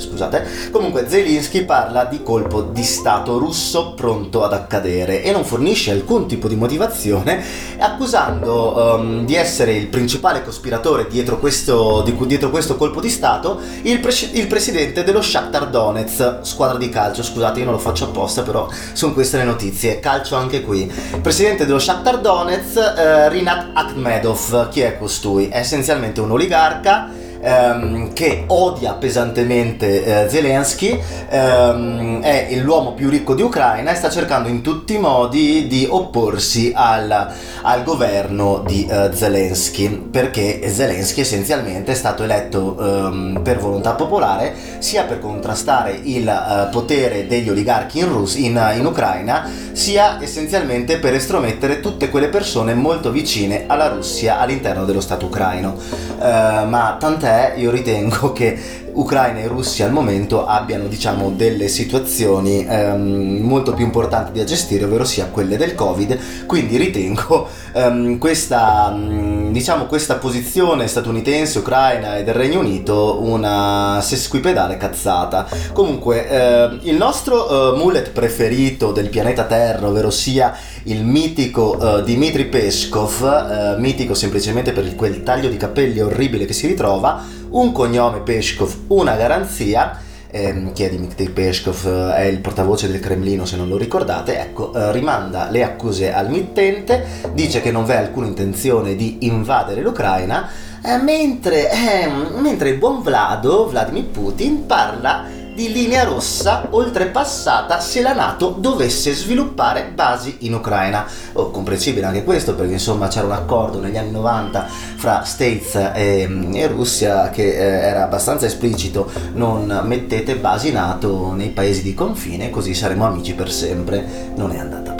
scusate. 0.00 0.70
Comunque 0.70 1.06
Zelensky 1.08 1.64
parla 1.64 2.04
di 2.04 2.22
colpo 2.22 2.62
di 2.62 2.82
Stato 2.82 3.38
russo 3.38 3.92
pronto 3.94 4.42
ad 4.42 4.52
accadere 4.52 5.22
e 5.22 5.30
non 5.32 5.44
fornisce 5.44 5.90
alcun 5.90 6.26
tipo 6.26 6.48
di 6.48 6.56
motivazione, 6.56 7.42
accusando 7.78 8.96
um, 8.96 9.24
di 9.24 9.34
essere 9.34 9.74
il 9.74 9.88
principale 9.88 10.42
cospiratore 10.42 11.06
dietro 11.08 11.38
questo, 11.38 12.02
di, 12.02 12.16
dietro 12.26 12.50
questo 12.50 12.76
colpo 12.76 13.00
di 13.00 13.10
Stato 13.10 13.60
il, 13.82 14.00
pre- 14.00 14.30
il, 14.32 14.46
presidente 14.46 15.04
dello 15.04 15.22
Shakhtar 15.22 15.68
Donetsk, 15.68 16.38
squadra 16.42 16.78
di 16.78 16.88
calcio, 16.88 17.22
scusate 17.22 17.58
io 17.58 17.66
non 17.66 17.74
lo 17.74 17.80
faccio 17.80 18.04
apposta 18.04 18.42
però 18.42 18.68
sono 18.92 19.12
queste 19.12 19.36
le 19.36 19.44
notizie, 19.44 20.00
calcio 20.00 20.36
anche 20.36 20.62
qui. 20.62 20.90
Presidente 21.20 21.66
dello 21.66 21.78
Shakhtar 21.78 22.20
Donetsk, 22.20 22.76
uh, 22.76 23.30
Rinat 23.30 23.70
Akhmedov, 23.74 24.68
chi 24.70 24.80
è 24.80 24.98
costui? 24.98 25.48
È 25.48 25.58
essenzialmente 25.58 26.20
un 26.20 26.30
oligarca 26.30 27.19
ehm, 27.40 28.12
che 28.12 28.44
odia 28.46 28.92
pesantemente 28.94 30.04
eh, 30.04 30.28
Zelensky, 30.28 30.98
ehm, 31.28 32.20
è 32.22 32.48
l'uomo 32.56 32.92
più 32.92 33.08
ricco 33.08 33.34
di 33.34 33.42
Ucraina 33.42 33.92
e 33.92 33.94
sta 33.94 34.10
cercando 34.10 34.48
in 34.48 34.62
tutti 34.62 34.94
i 34.94 34.98
modi 34.98 35.66
di 35.66 35.86
opporsi 35.88 36.72
al, 36.74 37.32
al 37.62 37.82
governo 37.82 38.62
di 38.66 38.86
eh, 38.86 39.10
Zelensky, 39.12 39.88
perché 39.88 40.68
Zelensky 40.70 41.20
essenzialmente 41.22 41.92
è 41.92 41.94
stato 41.94 42.22
eletto 42.22 42.76
ehm, 42.78 43.40
per 43.42 43.58
volontà 43.58 43.92
popolare 43.92 44.54
sia 44.78 45.04
per 45.04 45.18
contrastare 45.18 45.98
il 46.02 46.28
eh, 46.28 46.68
potere 46.70 47.26
degli 47.26 47.48
oligarchi 47.48 47.98
in, 47.98 48.08
Rus- 48.08 48.36
in, 48.36 48.72
in 48.76 48.86
Ucraina, 48.86 49.48
sia 49.72 50.18
essenzialmente 50.20 50.98
per 50.98 51.14
estromettere 51.14 51.80
tutte 51.80 52.08
quelle 52.10 52.28
persone 52.28 52.74
molto 52.74 53.10
vicine 53.10 53.64
alla 53.66 53.88
Russia 53.88 54.38
all'interno 54.38 54.84
dello 54.84 55.00
Stato 55.00 55.26
ucraino. 55.26 55.76
Uh, 56.18 56.66
ma 56.68 56.96
tant'è, 56.98 57.29
io 57.56 57.70
ritengo 57.70 58.32
che 58.32 58.58
Ucraina 58.94 59.40
e 59.40 59.46
Russia 59.46 59.86
al 59.86 59.92
momento 59.92 60.46
abbiano 60.46 60.86
diciamo 60.86 61.30
delle 61.30 61.68
situazioni 61.68 62.66
um, 62.68 63.38
molto 63.42 63.72
più 63.74 63.84
importanti 63.84 64.38
da 64.38 64.44
gestire, 64.44 64.84
ovvero 64.84 65.04
sia 65.04 65.26
quelle 65.26 65.56
del 65.56 65.74
Covid, 65.74 66.18
quindi 66.46 66.76
ritengo 66.76 67.48
um, 67.74 68.18
questa, 68.18 68.90
um, 68.92 69.52
diciamo, 69.52 69.86
questa 69.86 70.16
posizione 70.16 70.86
statunitense, 70.86 71.58
Ucraina 71.58 72.16
e 72.16 72.24
del 72.24 72.34
Regno 72.34 72.60
Unito 72.60 73.20
una 73.22 74.00
sesquipedale 74.02 74.76
cazzata. 74.76 75.46
Comunque 75.72 76.26
uh, 76.28 76.78
il 76.82 76.96
nostro 76.96 77.72
uh, 77.72 77.76
mullet 77.76 78.10
preferito 78.10 78.92
del 78.92 79.08
pianeta 79.08 79.44
Terra, 79.44 79.88
ovvero 79.88 80.10
sia 80.10 80.56
il 80.84 81.04
mitico 81.04 81.76
uh, 81.78 82.02
Dmitry 82.02 82.46
Peskov, 82.46 83.78
mitico 83.78 84.14
semplicemente 84.14 84.72
per 84.72 84.94
quel 84.94 85.22
taglio 85.22 85.48
di 85.48 85.56
capelli 85.56 86.00
orribile 86.00 86.44
che 86.44 86.52
si 86.52 86.66
ritrova, 86.66 87.22
un 87.50 87.72
cognome 87.72 88.20
Peskov, 88.20 88.84
una 88.88 89.16
garanzia. 89.16 89.98
Ehm, 90.30 90.72
chi 90.72 90.84
è 90.84 90.90
Dmitry 90.90 91.30
Peskov? 91.30 91.86
Eh, 91.86 92.14
è 92.14 92.24
il 92.24 92.38
portavoce 92.38 92.90
del 92.90 93.00
Cremlino, 93.00 93.44
se 93.44 93.56
non 93.56 93.68
lo 93.68 93.76
ricordate. 93.76 94.38
Ecco, 94.38 94.72
eh, 94.74 94.92
rimanda 94.92 95.48
le 95.50 95.64
accuse 95.64 96.12
al 96.12 96.30
mittente, 96.30 97.04
dice 97.32 97.60
che 97.60 97.72
non 97.72 97.84
v'è 97.84 97.96
alcuna 97.96 98.26
intenzione 98.26 98.94
di 98.94 99.18
invadere 99.26 99.80
l'Ucraina, 99.80 100.48
eh, 100.82 100.96
mentre, 100.98 101.70
ehm, 101.70 102.38
mentre 102.40 102.70
il 102.70 102.78
buon 102.78 103.02
Vlado, 103.02 103.68
Vladimir 103.68 104.04
Putin, 104.04 104.66
parla 104.66 105.24
di 105.60 105.72
linea 105.74 106.04
rossa 106.04 106.68
oltrepassata 106.70 107.80
se 107.80 108.00
la 108.00 108.14
Nato 108.14 108.56
dovesse 108.58 109.12
sviluppare 109.12 109.90
basi 109.94 110.36
in 110.40 110.54
Ucraina. 110.54 111.04
Oh, 111.34 111.50
comprensibile 111.50 112.06
anche 112.06 112.24
questo 112.24 112.54
perché 112.54 112.72
insomma 112.72 113.08
c'era 113.08 113.26
un 113.26 113.32
accordo 113.32 113.78
negli 113.78 113.98
anni 113.98 114.10
90 114.10 114.66
fra 114.96 115.22
States 115.24 115.74
e, 115.74 116.26
e 116.54 116.66
Russia 116.66 117.28
che 117.28 117.44
eh, 117.44 117.88
era 117.88 118.04
abbastanza 118.04 118.46
esplicito, 118.46 119.10
non 119.34 119.82
mettete 119.84 120.36
basi 120.36 120.72
Nato 120.72 121.34
nei 121.34 121.50
paesi 121.50 121.82
di 121.82 121.92
confine 121.92 122.48
così 122.48 122.72
saremo 122.72 123.04
amici 123.04 123.34
per 123.34 123.52
sempre. 123.52 124.32
Non 124.36 124.52
è 124.52 124.58
andata 124.58 124.92
così 124.92 124.99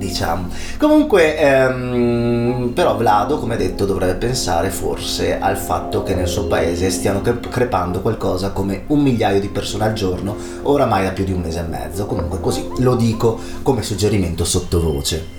diciamo. 0.00 0.48
Comunque, 0.78 1.38
ehm, 1.38 2.72
però 2.74 2.96
Vlado, 2.96 3.38
come 3.38 3.56
detto, 3.56 3.84
dovrebbe 3.84 4.14
pensare 4.14 4.70
forse 4.70 5.38
al 5.38 5.56
fatto 5.56 6.02
che 6.02 6.14
nel 6.14 6.26
suo 6.26 6.46
paese 6.46 6.90
stiano 6.90 7.20
crepando 7.20 8.00
qualcosa 8.00 8.50
come 8.50 8.84
un 8.88 9.00
migliaio 9.00 9.38
di 9.38 9.48
persone 9.48 9.84
al 9.84 9.92
giorno, 9.92 10.34
oramai 10.62 11.04
da 11.04 11.10
più 11.10 11.24
di 11.24 11.32
un 11.32 11.42
mese 11.42 11.60
e 11.60 11.68
mezzo. 11.68 12.06
Comunque 12.06 12.40
così 12.40 12.68
lo 12.78 12.96
dico 12.96 13.38
come 13.62 13.82
suggerimento 13.82 14.44
sottovoce. 14.44 15.38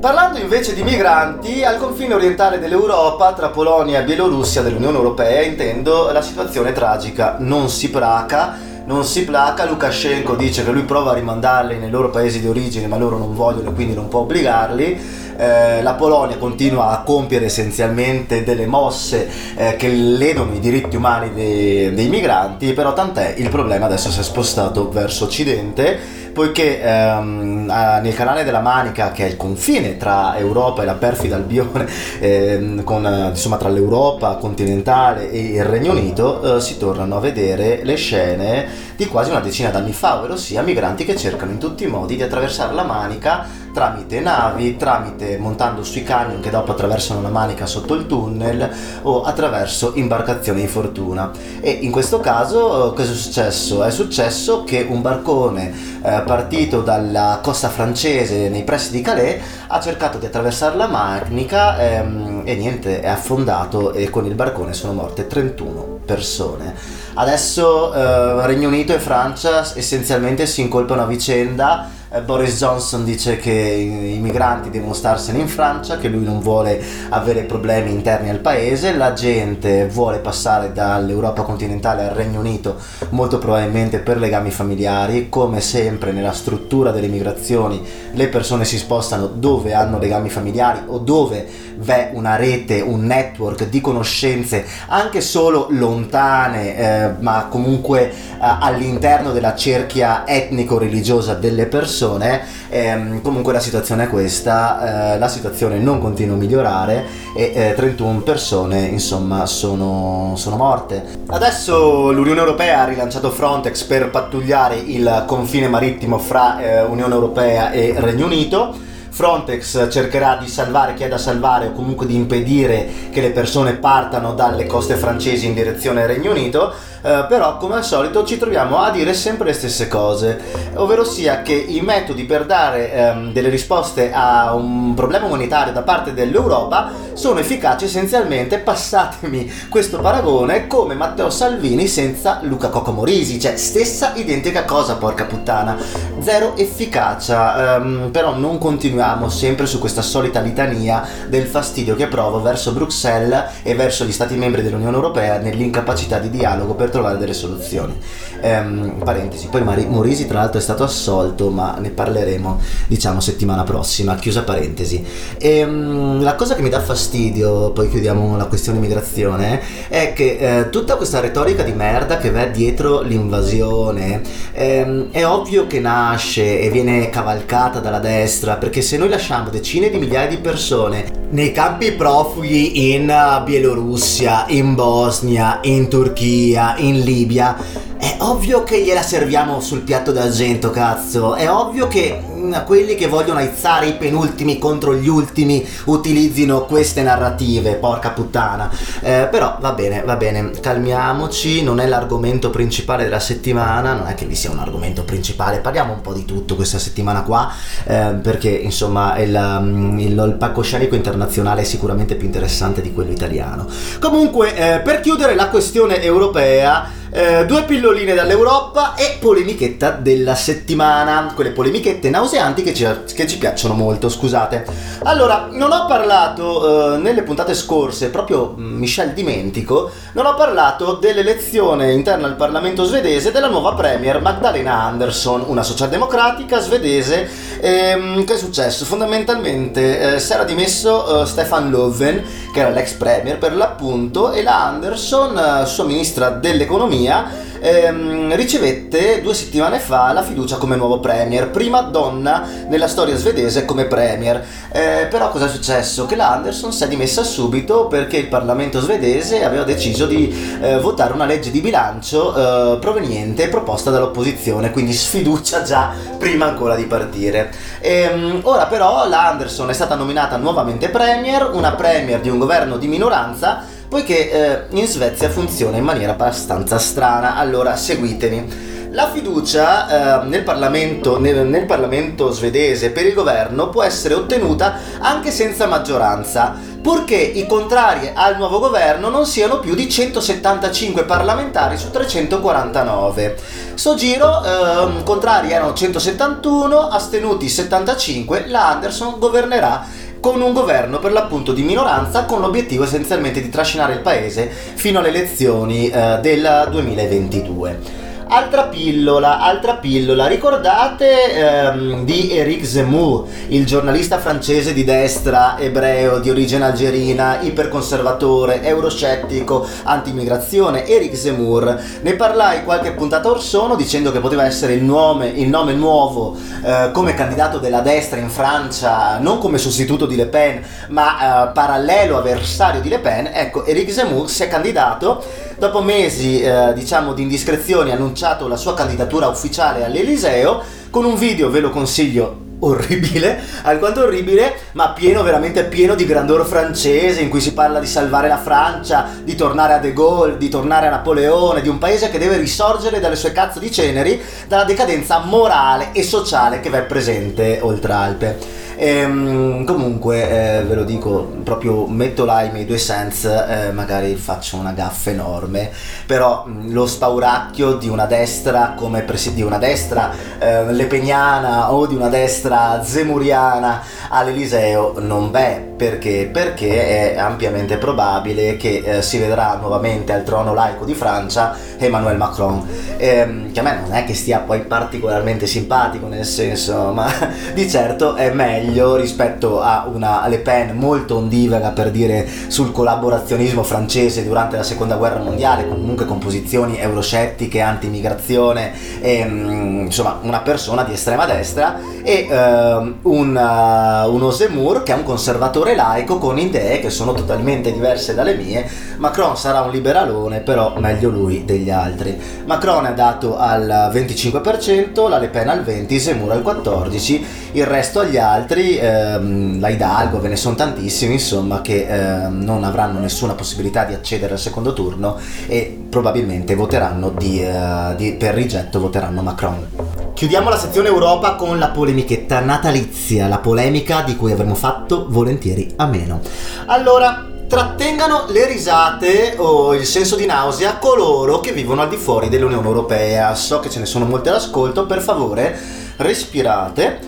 Parlando 0.00 0.38
invece 0.38 0.72
di 0.72 0.82
migranti, 0.82 1.62
al 1.62 1.76
confine 1.76 2.14
orientale 2.14 2.58
dell'Europa, 2.58 3.34
tra 3.34 3.50
Polonia 3.50 4.00
e 4.00 4.04
Bielorussia 4.04 4.62
dell'Unione 4.62 4.96
Europea, 4.96 5.42
intendo, 5.42 6.10
la 6.10 6.22
situazione 6.22 6.72
tragica 6.72 7.36
non 7.38 7.68
si 7.68 7.90
praca 7.90 8.56
non 8.90 9.04
si 9.04 9.24
placa, 9.24 9.66
Lukashenko 9.66 10.34
dice 10.34 10.64
che 10.64 10.72
lui 10.72 10.82
prova 10.82 11.12
a 11.12 11.14
rimandarli 11.14 11.78
nei 11.78 11.90
loro 11.90 12.10
paesi 12.10 12.40
di 12.40 12.48
origine 12.48 12.88
ma 12.88 12.98
loro 12.98 13.18
non 13.18 13.36
vogliono 13.36 13.70
e 13.70 13.72
quindi 13.72 13.94
non 13.94 14.08
può 14.08 14.20
obbligarli. 14.20 15.28
Eh, 15.40 15.82
la 15.82 15.94
Polonia 15.94 16.36
continua 16.36 16.90
a 16.90 17.02
compiere 17.02 17.46
essenzialmente 17.46 18.44
delle 18.44 18.66
mosse 18.66 19.26
eh, 19.56 19.74
che 19.76 19.88
ledono 19.88 20.52
i 20.52 20.60
diritti 20.60 20.96
umani 20.96 21.32
dei, 21.32 21.94
dei 21.94 22.08
migranti, 22.10 22.74
però 22.74 22.92
tant'è, 22.92 23.36
il 23.38 23.48
problema 23.48 23.86
adesso 23.86 24.10
si 24.10 24.20
è 24.20 24.22
spostato 24.22 24.90
verso 24.90 25.24
occidente 25.24 26.18
poiché 26.32 26.80
ehm, 26.80 27.66
nel 28.02 28.14
canale 28.14 28.44
della 28.44 28.60
Manica, 28.60 29.12
che 29.12 29.24
è 29.24 29.28
il 29.28 29.36
confine 29.36 29.96
tra 29.96 30.36
Europa 30.38 30.82
e 30.82 30.84
la 30.84 30.94
perfida 30.94 31.36
Albione, 31.36 31.86
ehm, 32.20 32.84
con, 32.84 33.28
insomma 33.30 33.56
tra 33.56 33.68
l'Europa 33.68 34.36
continentale 34.36 35.30
e 35.30 35.38
il 35.38 35.64
Regno 35.64 35.92
Unito, 35.92 36.56
eh, 36.56 36.60
si 36.60 36.78
tornano 36.78 37.16
a 37.16 37.20
vedere 37.20 37.80
le 37.82 37.96
scene 37.96 38.66
di 39.00 39.06
quasi 39.06 39.30
una 39.30 39.40
decina 39.40 39.70
d'anni 39.70 39.94
fa, 39.94 40.18
ovvero 40.18 40.36
sia 40.36 40.60
migranti 40.60 41.06
che 41.06 41.16
cercano 41.16 41.52
in 41.52 41.58
tutti 41.58 41.84
i 41.84 41.86
modi 41.86 42.16
di 42.16 42.22
attraversare 42.22 42.74
la 42.74 42.82
Manica 42.82 43.46
tramite 43.72 44.20
navi, 44.20 44.76
tramite 44.76 45.38
montando 45.38 45.82
sui 45.82 46.02
camion 46.02 46.40
che 46.40 46.50
dopo 46.50 46.72
attraversano 46.72 47.22
la 47.22 47.30
Manica 47.30 47.64
sotto 47.64 47.94
il 47.94 48.06
tunnel 48.06 48.68
o 49.02 49.22
attraverso 49.22 49.92
imbarcazioni 49.94 50.60
di 50.60 50.66
fortuna. 50.66 51.30
E 51.60 51.70
in 51.70 51.90
questo 51.90 52.20
caso 52.20 52.92
eh, 52.92 52.94
cosa 52.94 53.10
è 53.10 53.14
successo? 53.14 53.82
È 53.84 53.90
successo 53.90 54.64
che 54.64 54.86
un 54.86 55.00
barcone 55.00 55.72
eh, 56.02 56.22
partito 56.26 56.82
dalla 56.82 57.40
costa 57.42 57.70
francese 57.70 58.50
nei 58.50 58.64
pressi 58.64 58.90
di 58.90 59.00
Calais 59.00 59.42
ha 59.68 59.80
cercato 59.80 60.18
di 60.18 60.26
attraversare 60.26 60.76
la 60.76 60.88
Manica 60.88 61.78
ehm, 61.78 62.42
e 62.44 62.54
niente, 62.54 63.00
è 63.00 63.08
affondato 63.08 63.94
e 63.94 64.10
con 64.10 64.26
il 64.26 64.34
barcone 64.34 64.74
sono 64.74 64.92
morte 64.92 65.26
31 65.26 66.00
persone. 66.04 66.99
Adesso 67.14 67.92
eh, 67.92 68.46
Regno 68.46 68.68
Unito 68.68 68.94
e 68.94 68.98
Francia 68.98 69.64
essenzialmente 69.74 70.46
si 70.46 70.60
incolpano 70.60 71.02
a 71.02 71.06
vicenda 71.06 71.88
Boris 72.18 72.58
Johnson 72.58 73.04
dice 73.04 73.36
che 73.36 73.52
i 73.52 74.18
migranti 74.18 74.68
devono 74.68 74.94
starsene 74.94 75.38
in 75.38 75.46
Francia, 75.46 75.96
che 75.96 76.08
lui 76.08 76.24
non 76.24 76.40
vuole 76.40 76.82
avere 77.10 77.42
problemi 77.42 77.92
interni 77.92 78.30
al 78.30 78.40
paese, 78.40 78.96
la 78.96 79.12
gente 79.12 79.86
vuole 79.86 80.18
passare 80.18 80.72
dall'Europa 80.72 81.42
continentale 81.42 82.08
al 82.08 82.16
Regno 82.16 82.40
Unito 82.40 82.78
molto 83.10 83.38
probabilmente 83.38 84.00
per 84.00 84.18
legami 84.18 84.50
familiari, 84.50 85.28
come 85.28 85.60
sempre 85.60 86.10
nella 86.10 86.32
struttura 86.32 86.90
delle 86.90 87.06
migrazioni 87.06 87.80
le 88.12 88.26
persone 88.26 88.64
si 88.64 88.76
spostano 88.76 89.28
dove 89.28 89.72
hanno 89.72 90.00
legami 90.00 90.30
familiari 90.30 90.80
o 90.86 90.98
dove 90.98 91.46
v'è 91.76 92.10
una 92.12 92.34
rete, 92.34 92.80
un 92.80 93.04
network 93.04 93.68
di 93.68 93.80
conoscenze 93.80 94.66
anche 94.88 95.20
solo 95.20 95.68
lontane, 95.70 96.76
eh, 96.76 97.10
ma 97.20 97.46
comunque 97.48 98.10
eh, 98.10 98.12
all'interno 98.40 99.30
della 99.30 99.54
cerchia 99.54 100.26
etnico-religiosa 100.26 101.34
delle 101.34 101.66
persone 101.66 101.99
persone, 102.00 102.42
ehm, 102.70 103.20
comunque 103.20 103.52
la 103.52 103.60
situazione 103.60 104.04
è 104.04 104.08
questa, 104.08 105.14
eh, 105.14 105.18
la 105.18 105.28
situazione 105.28 105.78
non 105.78 106.00
continua 106.00 106.34
a 106.34 106.38
migliorare 106.38 107.04
e 107.36 107.52
eh, 107.54 107.74
31 107.74 108.22
persone 108.22 108.86
insomma 108.86 109.44
sono, 109.44 110.32
sono 110.36 110.56
morte. 110.56 111.04
Adesso 111.26 112.10
l'Unione 112.10 112.40
Europea 112.40 112.80
ha 112.80 112.84
rilanciato 112.86 113.30
Frontex 113.30 113.82
per 113.84 114.08
pattugliare 114.08 114.76
il 114.76 115.24
confine 115.26 115.68
marittimo 115.68 116.18
fra 116.18 116.58
eh, 116.58 116.82
Unione 116.84 117.12
Europea 117.12 117.70
e 117.70 117.94
Regno 117.98 118.24
Unito. 118.24 118.88
Frontex 119.10 119.90
cercherà 119.90 120.38
di 120.40 120.48
salvare 120.48 120.94
chi 120.94 121.02
è 121.02 121.08
da 121.08 121.18
salvare 121.18 121.66
o 121.66 121.72
comunque 121.72 122.06
di 122.06 122.14
impedire 122.14 122.88
che 123.10 123.20
le 123.20 123.32
persone 123.32 123.74
partano 123.74 124.32
dalle 124.32 124.64
coste 124.66 124.94
francesi 124.94 125.46
in 125.46 125.52
direzione 125.52 126.06
Regno 126.06 126.30
Unito 126.30 126.72
eh, 127.02 127.24
però 127.28 127.56
come 127.56 127.76
al 127.76 127.84
solito 127.84 128.24
ci 128.24 128.38
troviamo 128.38 128.78
a 128.78 128.90
dire 128.90 129.14
sempre 129.14 129.46
le 129.46 129.52
stesse 129.52 129.88
cose, 129.88 130.40
ovvero 130.74 131.04
sia 131.04 131.42
che 131.42 131.54
i 131.54 131.80
metodi 131.80 132.24
per 132.24 132.46
dare 132.46 132.92
ehm, 132.92 133.32
delle 133.32 133.48
risposte 133.48 134.12
a 134.12 134.54
un 134.54 134.94
problema 134.94 135.26
umanitario 135.26 135.72
da 135.72 135.82
parte 135.82 136.12
dell'Europa 136.12 136.90
sono 137.14 137.40
efficaci 137.40 137.84
essenzialmente, 137.84 138.58
passatemi 138.58 139.50
questo 139.68 139.98
paragone, 140.00 140.66
come 140.66 140.94
Matteo 140.94 141.30
Salvini 141.30 141.86
senza 141.86 142.40
Luca 142.42 142.68
Cocomorisi, 142.68 143.40
cioè 143.40 143.56
stessa 143.56 144.12
identica 144.14 144.64
cosa, 144.64 144.96
porca 144.96 145.24
puttana, 145.24 145.76
zero 146.20 146.56
efficacia, 146.56 147.76
ehm, 147.76 148.10
però 148.10 148.34
non 148.36 148.58
continuiamo 148.58 149.28
sempre 149.28 149.66
su 149.66 149.78
questa 149.78 150.02
solita 150.02 150.40
litania 150.40 151.06
del 151.28 151.46
fastidio 151.46 151.96
che 151.96 152.06
provo 152.06 152.40
verso 152.40 152.72
Bruxelles 152.72 153.44
e 153.62 153.74
verso 153.74 154.04
gli 154.04 154.12
Stati 154.12 154.36
membri 154.36 154.62
dell'Unione 154.62 154.96
Europea 154.96 155.38
nell'incapacità 155.38 156.18
di 156.18 156.30
dialogo 156.30 156.74
per 156.74 156.89
trovare 156.90 157.18
delle 157.18 157.34
soluzioni. 157.34 157.96
Ehm, 158.42 159.00
parentesi, 159.04 159.48
poi 159.48 159.62
Mari- 159.62 159.86
Morisi 159.86 160.26
tra 160.26 160.38
l'altro 160.40 160.58
è 160.58 160.62
stato 160.62 160.82
assolto, 160.82 161.50
ma 161.50 161.76
ne 161.78 161.90
parleremo 161.90 162.60
diciamo 162.86 163.20
settimana 163.20 163.64
prossima, 163.64 164.14
chiusa 164.16 164.42
parentesi. 164.42 165.04
Ehm, 165.38 166.22
la 166.22 166.34
cosa 166.34 166.54
che 166.54 166.62
mi 166.62 166.68
dà 166.68 166.80
fastidio, 166.80 167.70
poi 167.70 167.88
chiudiamo 167.88 168.36
la 168.36 168.46
questione 168.46 168.78
immigrazione, 168.78 169.60
è 169.88 170.12
che 170.12 170.36
eh, 170.38 170.70
tutta 170.70 170.96
questa 170.96 171.20
retorica 171.20 171.62
di 171.62 171.72
merda 171.72 172.18
che 172.18 172.30
va 172.30 172.44
dietro 172.46 173.00
l'invasione 173.00 174.22
ehm, 174.52 175.10
è 175.10 175.24
ovvio 175.24 175.66
che 175.66 175.80
nasce 175.80 176.60
e 176.60 176.70
viene 176.70 177.10
cavalcata 177.10 177.80
dalla 177.80 177.98
destra, 177.98 178.56
perché 178.56 178.82
se 178.82 178.96
noi 178.96 179.08
lasciamo 179.08 179.50
decine 179.50 179.90
di 179.90 179.98
migliaia 179.98 180.28
di 180.28 180.38
persone 180.38 181.20
nei 181.30 181.52
campi 181.52 181.92
profughi 181.92 182.92
in 182.92 183.12
Bielorussia, 183.44 184.46
in 184.48 184.74
Bosnia, 184.74 185.60
in 185.62 185.88
Turchia, 185.88 186.76
in 186.80 187.00
Libia, 187.00 187.56
è 187.96 188.16
ovvio 188.20 188.62
che 188.64 188.82
gliela 188.82 189.02
serviamo 189.02 189.60
sul 189.60 189.80
piatto 189.80 190.12
d'argento, 190.12 190.70
cazzo. 190.70 191.34
È 191.34 191.50
ovvio 191.50 191.86
che 191.86 192.22
mm, 192.40 192.54
quelli 192.64 192.94
che 192.94 193.06
vogliono 193.06 193.38
aizzare 193.38 193.86
i 193.86 193.94
penultimi 193.94 194.58
contro 194.58 194.94
gli 194.94 195.08
ultimi 195.08 195.66
utilizzino 195.84 196.64
queste 196.64 197.02
narrative, 197.02 197.74
porca 197.74 198.10
puttana. 198.10 198.70
Eh, 199.00 199.28
però 199.30 199.58
va 199.60 199.72
bene, 199.72 200.02
va 200.04 200.16
bene, 200.16 200.50
calmiamoci, 200.60 201.62
non 201.62 201.80
è 201.80 201.86
l'argomento 201.86 202.50
principale 202.50 203.04
della 203.04 203.20
settimana, 203.20 203.92
non 203.92 204.06
è 204.06 204.14
che 204.14 204.26
vi 204.26 204.34
sia 204.34 204.50
un 204.50 204.58
argomento 204.58 205.04
principale, 205.04 205.58
parliamo 205.58 205.92
un 205.92 206.00
po' 206.00 206.12
di 206.12 206.24
tutto 206.24 206.56
questa 206.56 206.78
settimana 206.78 207.22
qua, 207.22 207.52
eh, 207.84 208.14
perché 208.22 208.48
insomma 208.48 209.18
il, 209.18 209.58
mm, 209.60 209.98
il, 209.98 210.10
il 210.10 210.36
palcoscenico 210.38 210.94
internazionale 210.94 211.62
è 211.62 211.64
sicuramente 211.64 212.14
più 212.14 212.26
interessante 212.26 212.80
di 212.80 212.92
quello 212.92 213.10
italiano. 213.10 213.66
Comunque, 214.00 214.54
eh, 214.54 214.80
per 214.80 215.00
chiudere 215.00 215.34
la 215.34 215.48
questione 215.48 216.02
europea, 216.02 216.99
eh, 217.10 217.44
due 217.46 217.64
pilloline 217.64 218.14
dall'Europa 218.14 218.94
e 218.94 219.18
polemichetta 219.20 219.90
della 219.90 220.34
settimana. 220.34 221.32
Quelle 221.34 221.50
polemichette 221.50 222.10
nauseanti 222.10 222.62
che 222.62 222.74
ci, 222.74 222.86
che 223.14 223.26
ci 223.26 223.38
piacciono 223.38 223.74
molto, 223.74 224.08
scusate. 224.08 224.64
Allora, 225.04 225.48
non 225.50 225.72
ho 225.72 225.86
parlato 225.86 226.94
eh, 226.94 226.98
nelle 226.98 227.22
puntate 227.22 227.54
scorse, 227.54 228.10
proprio 228.10 228.54
mm, 228.58 228.78
Michel 228.78 229.12
dimentico, 229.12 229.90
non 230.12 230.26
ho 230.26 230.34
parlato 230.34 230.94
dell'elezione 230.94 231.92
interna 231.92 232.26
al 232.26 232.36
Parlamento 232.36 232.84
svedese 232.84 233.32
della 233.32 233.48
nuova 233.48 233.74
premier 233.74 234.20
Magdalena 234.20 234.82
Andersson, 234.82 235.44
una 235.46 235.62
socialdemocratica 235.62 236.60
svedese. 236.60 237.28
Ehm, 237.60 238.24
che 238.24 238.34
è 238.34 238.38
successo? 238.38 238.84
Fondamentalmente 238.84 240.14
eh, 240.14 240.20
si 240.20 240.32
era 240.32 240.44
dimesso 240.44 241.22
eh, 241.22 241.26
Stefan 241.26 241.70
Löfven, 241.70 242.22
che 242.52 242.60
era 242.60 242.70
l'ex 242.70 242.92
premier 242.92 243.38
per 243.38 243.54
l'appunto, 243.54 244.32
e 244.32 244.42
la 244.42 244.66
Andersson, 244.66 245.36
eh, 245.36 245.66
sua 245.66 245.84
ministra 245.84 246.30
dell'economia, 246.30 246.99
ehm, 247.08 248.34
ricevette 248.34 249.20
due 249.22 249.34
settimane 249.34 249.78
fa 249.78 250.12
la 250.12 250.22
fiducia 250.22 250.56
come 250.56 250.76
nuovo 250.76 250.98
premier, 251.00 251.50
prima 251.50 251.82
donna 251.82 252.46
nella 252.68 252.88
storia 252.88 253.16
svedese 253.16 253.64
come 253.64 253.84
premier. 253.84 254.44
Eh, 254.72 255.06
però 255.10 255.30
cosa 255.30 255.46
è 255.46 255.48
successo? 255.48 256.06
Che 256.06 256.16
la 256.16 256.32
Anderson 256.32 256.72
si 256.72 256.84
è 256.84 256.88
dimessa 256.88 257.22
subito 257.22 257.86
perché 257.86 258.16
il 258.16 258.28
Parlamento 258.28 258.80
svedese 258.80 259.44
aveva 259.44 259.64
deciso 259.64 260.06
di 260.06 260.58
eh, 260.60 260.78
votare 260.78 261.12
una 261.12 261.26
legge 261.26 261.50
di 261.50 261.60
bilancio 261.60 262.74
eh, 262.74 262.78
proveniente 262.78 263.48
proposta 263.48 263.90
dall'opposizione, 263.90 264.70
quindi 264.70 264.92
sfiducia 264.92 265.62
già 265.62 265.92
prima 266.18 266.46
ancora 266.46 266.74
di 266.74 266.84
partire. 266.84 267.52
E, 267.80 268.00
ehm, 268.02 268.40
ora 268.42 268.66
però 268.66 269.08
la 269.08 269.28
Anderson 269.28 269.70
è 269.70 269.74
stata 269.74 269.94
nominata 269.94 270.36
nuovamente 270.36 270.88
premier, 270.88 271.50
una 271.52 271.72
premier 271.72 272.20
di 272.20 272.28
un 272.28 272.38
governo 272.38 272.76
di 272.76 272.88
minoranza 272.88 273.78
poiché 273.90 274.30
eh, 274.30 274.62
in 274.70 274.86
Svezia 274.86 275.28
funziona 275.28 275.76
in 275.76 275.84
maniera 275.84 276.12
abbastanza 276.12 276.78
strana. 276.78 277.34
Allora, 277.34 277.74
seguitemi. 277.76 278.68
La 278.92 279.08
fiducia 279.08 280.22
eh, 280.22 280.26
nel, 280.26 280.42
Parlamento, 280.42 281.18
nel, 281.18 281.46
nel, 281.46 281.66
Parlamento, 281.66 282.30
svedese 282.30 282.90
per 282.90 283.06
il 283.06 283.14
governo 283.14 283.68
può 283.68 283.82
essere 283.82 284.14
ottenuta 284.14 284.78
anche 284.98 285.30
senza 285.30 285.66
maggioranza, 285.66 286.56
purché 286.80 287.16
i 287.16 287.46
contrari 287.46 288.10
al 288.12 288.36
nuovo 288.36 288.58
governo 288.58 289.08
non 289.08 289.26
siano 289.26 289.58
più 289.58 289.74
di 289.74 289.88
175 289.88 291.04
parlamentari 291.04 291.76
su 291.76 291.90
349. 291.90 293.36
Sto 293.74 293.94
giro, 293.94 294.42
eh, 294.44 295.02
contrari 295.04 295.52
erano 295.52 295.72
171, 295.72 296.88
astenuti 296.88 297.48
75, 297.48 298.46
la 298.48 298.70
Anderson 298.70 299.18
governerà 299.18 300.08
con 300.20 300.40
un 300.40 300.52
governo 300.52 300.98
per 300.98 301.12
l'appunto 301.12 301.52
di 301.52 301.62
minoranza 301.62 302.24
con 302.24 302.40
l'obiettivo 302.40 302.84
essenzialmente 302.84 303.40
di 303.40 303.48
trascinare 303.48 303.94
il 303.94 304.00
paese 304.00 304.48
fino 304.48 304.98
alle 304.98 305.08
elezioni 305.08 305.88
eh, 305.88 306.18
del 306.20 306.68
2022. 306.70 308.09
Altra 308.32 308.66
pillola, 308.66 309.40
altra 309.40 309.74
pillola, 309.74 310.28
ricordate 310.28 311.32
ehm, 311.32 312.04
di 312.04 312.30
Eric 312.30 312.64
Zemmour, 312.64 313.26
il 313.48 313.66
giornalista 313.66 314.18
francese 314.18 314.72
di 314.72 314.84
destra, 314.84 315.58
ebreo, 315.58 316.20
di 316.20 316.30
origine 316.30 316.66
algerina, 316.66 317.40
iperconservatore, 317.40 318.62
euroscettico, 318.62 319.66
anti-immigrazione, 319.82 320.86
Eric 320.86 321.16
Zemmour. 321.16 321.76
Ne 322.02 322.14
parlai 322.14 322.62
qualche 322.62 322.92
puntata 322.92 323.28
or 323.28 323.42
sono 323.42 323.74
dicendo 323.74 324.12
che 324.12 324.20
poteva 324.20 324.44
essere 324.44 324.74
il 324.74 324.84
nome, 324.84 325.26
il 325.26 325.48
nome 325.48 325.72
nuovo 325.72 326.36
eh, 326.64 326.90
come 326.92 327.14
candidato 327.14 327.58
della 327.58 327.80
destra 327.80 328.20
in 328.20 328.30
Francia, 328.30 329.18
non 329.18 329.38
come 329.38 329.58
sostituto 329.58 330.06
di 330.06 330.14
Le 330.14 330.26
Pen, 330.26 330.62
ma 330.90 331.48
eh, 331.48 331.52
parallelo 331.52 332.18
avversario 332.18 332.80
di 332.80 332.88
Le 332.88 333.00
Pen. 333.00 333.28
Ecco, 333.32 333.64
Eric 333.64 333.90
Zemmour 333.90 334.30
si 334.30 334.44
è 334.44 334.48
candidato 334.48 335.48
Dopo 335.60 335.82
mesi, 335.82 336.40
eh, 336.40 336.72
diciamo, 336.72 337.12
di 337.12 337.20
indiscrezioni 337.20 337.90
ha 337.90 337.94
annunciato 337.94 338.48
la 338.48 338.56
sua 338.56 338.72
candidatura 338.72 339.28
ufficiale 339.28 339.84
all'Eliseo 339.84 340.62
con 340.88 341.04
un 341.04 341.16
video, 341.16 341.50
ve 341.50 341.60
lo 341.60 341.68
consiglio, 341.68 342.56
orribile, 342.60 343.38
alquanto 343.64 344.00
orribile, 344.00 344.54
ma 344.72 344.92
pieno, 344.92 345.22
veramente 345.22 345.64
pieno 345.64 345.94
di 345.94 346.06
grandor 346.06 346.46
francese, 346.46 347.20
in 347.20 347.28
cui 347.28 347.42
si 347.42 347.52
parla 347.52 347.78
di 347.78 347.86
salvare 347.86 348.26
la 348.26 348.38
Francia, 348.38 349.10
di 349.22 349.34
tornare 349.34 349.74
a 349.74 349.78
De 349.80 349.92
Gaulle, 349.92 350.38
di 350.38 350.48
tornare 350.48 350.86
a 350.86 350.90
Napoleone, 350.90 351.60
di 351.60 351.68
un 351.68 351.76
paese 351.76 352.08
che 352.08 352.18
deve 352.18 352.38
risorgere 352.38 352.98
dalle 352.98 353.16
sue 353.16 353.32
cazzo 353.32 353.58
di 353.58 353.70
ceneri, 353.70 354.18
dalla 354.48 354.64
decadenza 354.64 355.18
morale 355.18 355.90
e 355.92 356.02
sociale 356.02 356.60
che 356.60 356.70
v'è 356.70 356.84
presente 356.84 357.58
oltre 357.60 357.92
Alpe. 357.92 358.60
Ehm, 358.82 359.64
comunque, 359.66 360.58
eh, 360.60 360.62
ve 360.62 360.74
lo 360.74 360.84
dico, 360.84 361.30
proprio 361.44 361.86
metto 361.86 362.24
là 362.24 362.40
i 362.44 362.50
miei 362.50 362.64
due 362.64 362.78
cents, 362.78 363.24
eh, 363.26 363.72
magari 363.72 364.14
faccio 364.14 364.56
una 364.56 364.72
gaffa 364.72 365.10
enorme, 365.10 365.70
però 366.06 366.46
mh, 366.46 366.72
lo 366.72 366.86
spauracchio 366.86 367.74
di 367.74 367.88
una 367.88 368.06
destra 368.06 368.72
come 368.74 369.02
presi- 369.02 369.34
di 369.34 369.42
una 369.42 369.58
destra 369.58 370.12
eh, 370.38 370.72
lepeniana 370.72 371.74
o 371.74 371.86
di 371.86 371.94
una 371.94 372.08
destra 372.08 372.82
zemuriana 372.82 373.82
all'Eliseo 374.08 374.94
non 374.98 375.30
v'è. 375.30 375.69
Perché? 375.80 376.28
Perché 376.30 377.14
è 377.14 377.18
ampiamente 377.18 377.78
probabile 377.78 378.58
che 378.58 378.82
eh, 378.84 379.00
si 379.00 379.16
vedrà 379.16 379.56
nuovamente 379.58 380.12
al 380.12 380.24
trono 380.24 380.52
laico 380.52 380.84
di 380.84 380.92
Francia 380.92 381.56
Emmanuel 381.78 382.18
Macron, 382.18 382.68
ehm, 382.98 383.50
che 383.50 383.60
a 383.60 383.62
me 383.62 383.80
non 383.80 383.94
è 383.94 384.04
che 384.04 384.12
stia 384.12 384.40
poi 384.40 384.60
particolarmente 384.60 385.46
simpatico, 385.46 386.06
nel 386.06 386.26
senso, 386.26 386.92
ma 386.92 387.10
di 387.54 387.66
certo 387.66 388.14
è 388.14 388.30
meglio 388.30 388.96
rispetto 388.96 389.62
a 389.62 389.88
una 389.90 390.28
Le 390.28 390.40
Pen 390.40 390.76
molto 390.76 391.16
ondivaga 391.16 391.70
per 391.70 391.90
dire 391.90 392.28
sul 392.48 392.72
collaborazionismo 392.72 393.62
francese 393.62 394.22
durante 394.22 394.58
la 394.58 394.62
seconda 394.62 394.96
guerra 394.96 395.20
mondiale, 395.20 395.66
comunque 395.66 396.04
con 396.04 396.18
posizioni 396.18 396.78
euroscettiche, 396.78 397.62
anti-immigrazione, 397.62 398.72
ehm, 399.00 399.84
insomma 399.86 400.18
una 400.20 400.40
persona 400.40 400.82
di 400.84 400.92
estrema 400.92 401.24
destra 401.24 401.78
e 402.02 402.26
ehm, 402.30 402.96
un, 403.02 403.34
uh, 403.34 404.14
uno 404.14 404.30
Zemmour 404.30 404.82
che 404.82 404.92
è 404.92 404.96
un 404.96 405.04
conservatore 405.04 405.69
laico 405.74 406.18
con 406.18 406.38
idee 406.38 406.80
che 406.80 406.90
sono 406.90 407.12
totalmente 407.12 407.72
diverse 407.72 408.14
dalle 408.14 408.34
mie. 408.34 408.68
Macron 408.98 409.36
sarà 409.36 409.60
un 409.60 409.70
liberalone, 409.70 410.40
però 410.40 410.78
meglio 410.78 411.08
lui 411.10 411.44
degli 411.44 411.70
altri. 411.70 412.18
Macron 412.44 412.86
è 412.86 412.94
dato 412.94 413.36
al 413.38 413.90
25%, 413.92 415.08
la 415.08 415.18
Le 415.18 415.28
Pen 415.28 415.48
al 415.48 415.62
20%, 415.62 415.96
Zemmour 415.96 416.32
al 416.32 416.42
14%, 416.42 417.24
il 417.52 417.66
resto 417.66 418.00
agli 418.00 418.16
altri, 418.16 418.76
ehm, 418.76 419.60
la 419.60 419.68
Hidalgo, 419.68 420.20
ve 420.20 420.28
ne 420.28 420.36
sono 420.36 420.54
tantissimi 420.54 421.14
insomma 421.14 421.60
che 421.60 421.86
ehm, 421.86 422.42
non 422.42 422.64
avranno 422.64 422.98
nessuna 422.98 423.34
possibilità 423.34 423.84
di 423.84 423.94
accedere 423.94 424.34
al 424.34 424.38
secondo 424.38 424.72
turno 424.72 425.18
e 425.46 425.86
probabilmente 425.88 426.54
voteranno 426.54 427.10
di, 427.10 427.42
eh, 427.42 427.94
di, 427.96 428.12
per 428.12 428.34
rigetto 428.34 428.80
voteranno 428.80 429.22
Macron. 429.22 429.89
Chiudiamo 430.14 430.50
la 430.50 430.58
sezione 430.58 430.88
Europa 430.88 431.34
con 431.34 431.58
la 431.58 431.68
polemichetta 431.68 432.40
natalizia, 432.40 433.26
la 433.26 433.38
polemica 433.38 434.02
di 434.02 434.16
cui 434.16 434.32
avremmo 434.32 434.54
fatto 434.54 435.06
volentieri 435.08 435.72
a 435.76 435.86
meno. 435.86 436.20
Allora, 436.66 437.26
trattengano 437.48 438.26
le 438.28 438.46
risate 438.46 439.34
o 439.38 439.74
il 439.74 439.84
senso 439.84 440.16
di 440.16 440.26
nausea 440.26 440.76
coloro 440.76 441.40
che 441.40 441.52
vivono 441.52 441.82
al 441.82 441.88
di 441.88 441.96
fuori 441.96 442.28
dell'Unione 442.28 442.66
Europea. 442.66 443.34
So 443.34 443.60
che 443.60 443.70
ce 443.70 443.78
ne 443.78 443.86
sono 443.86 444.04
molte 444.04 444.28
all'ascolto, 444.28 444.86
per 444.86 445.00
favore 445.00 445.58
respirate. 445.96 447.00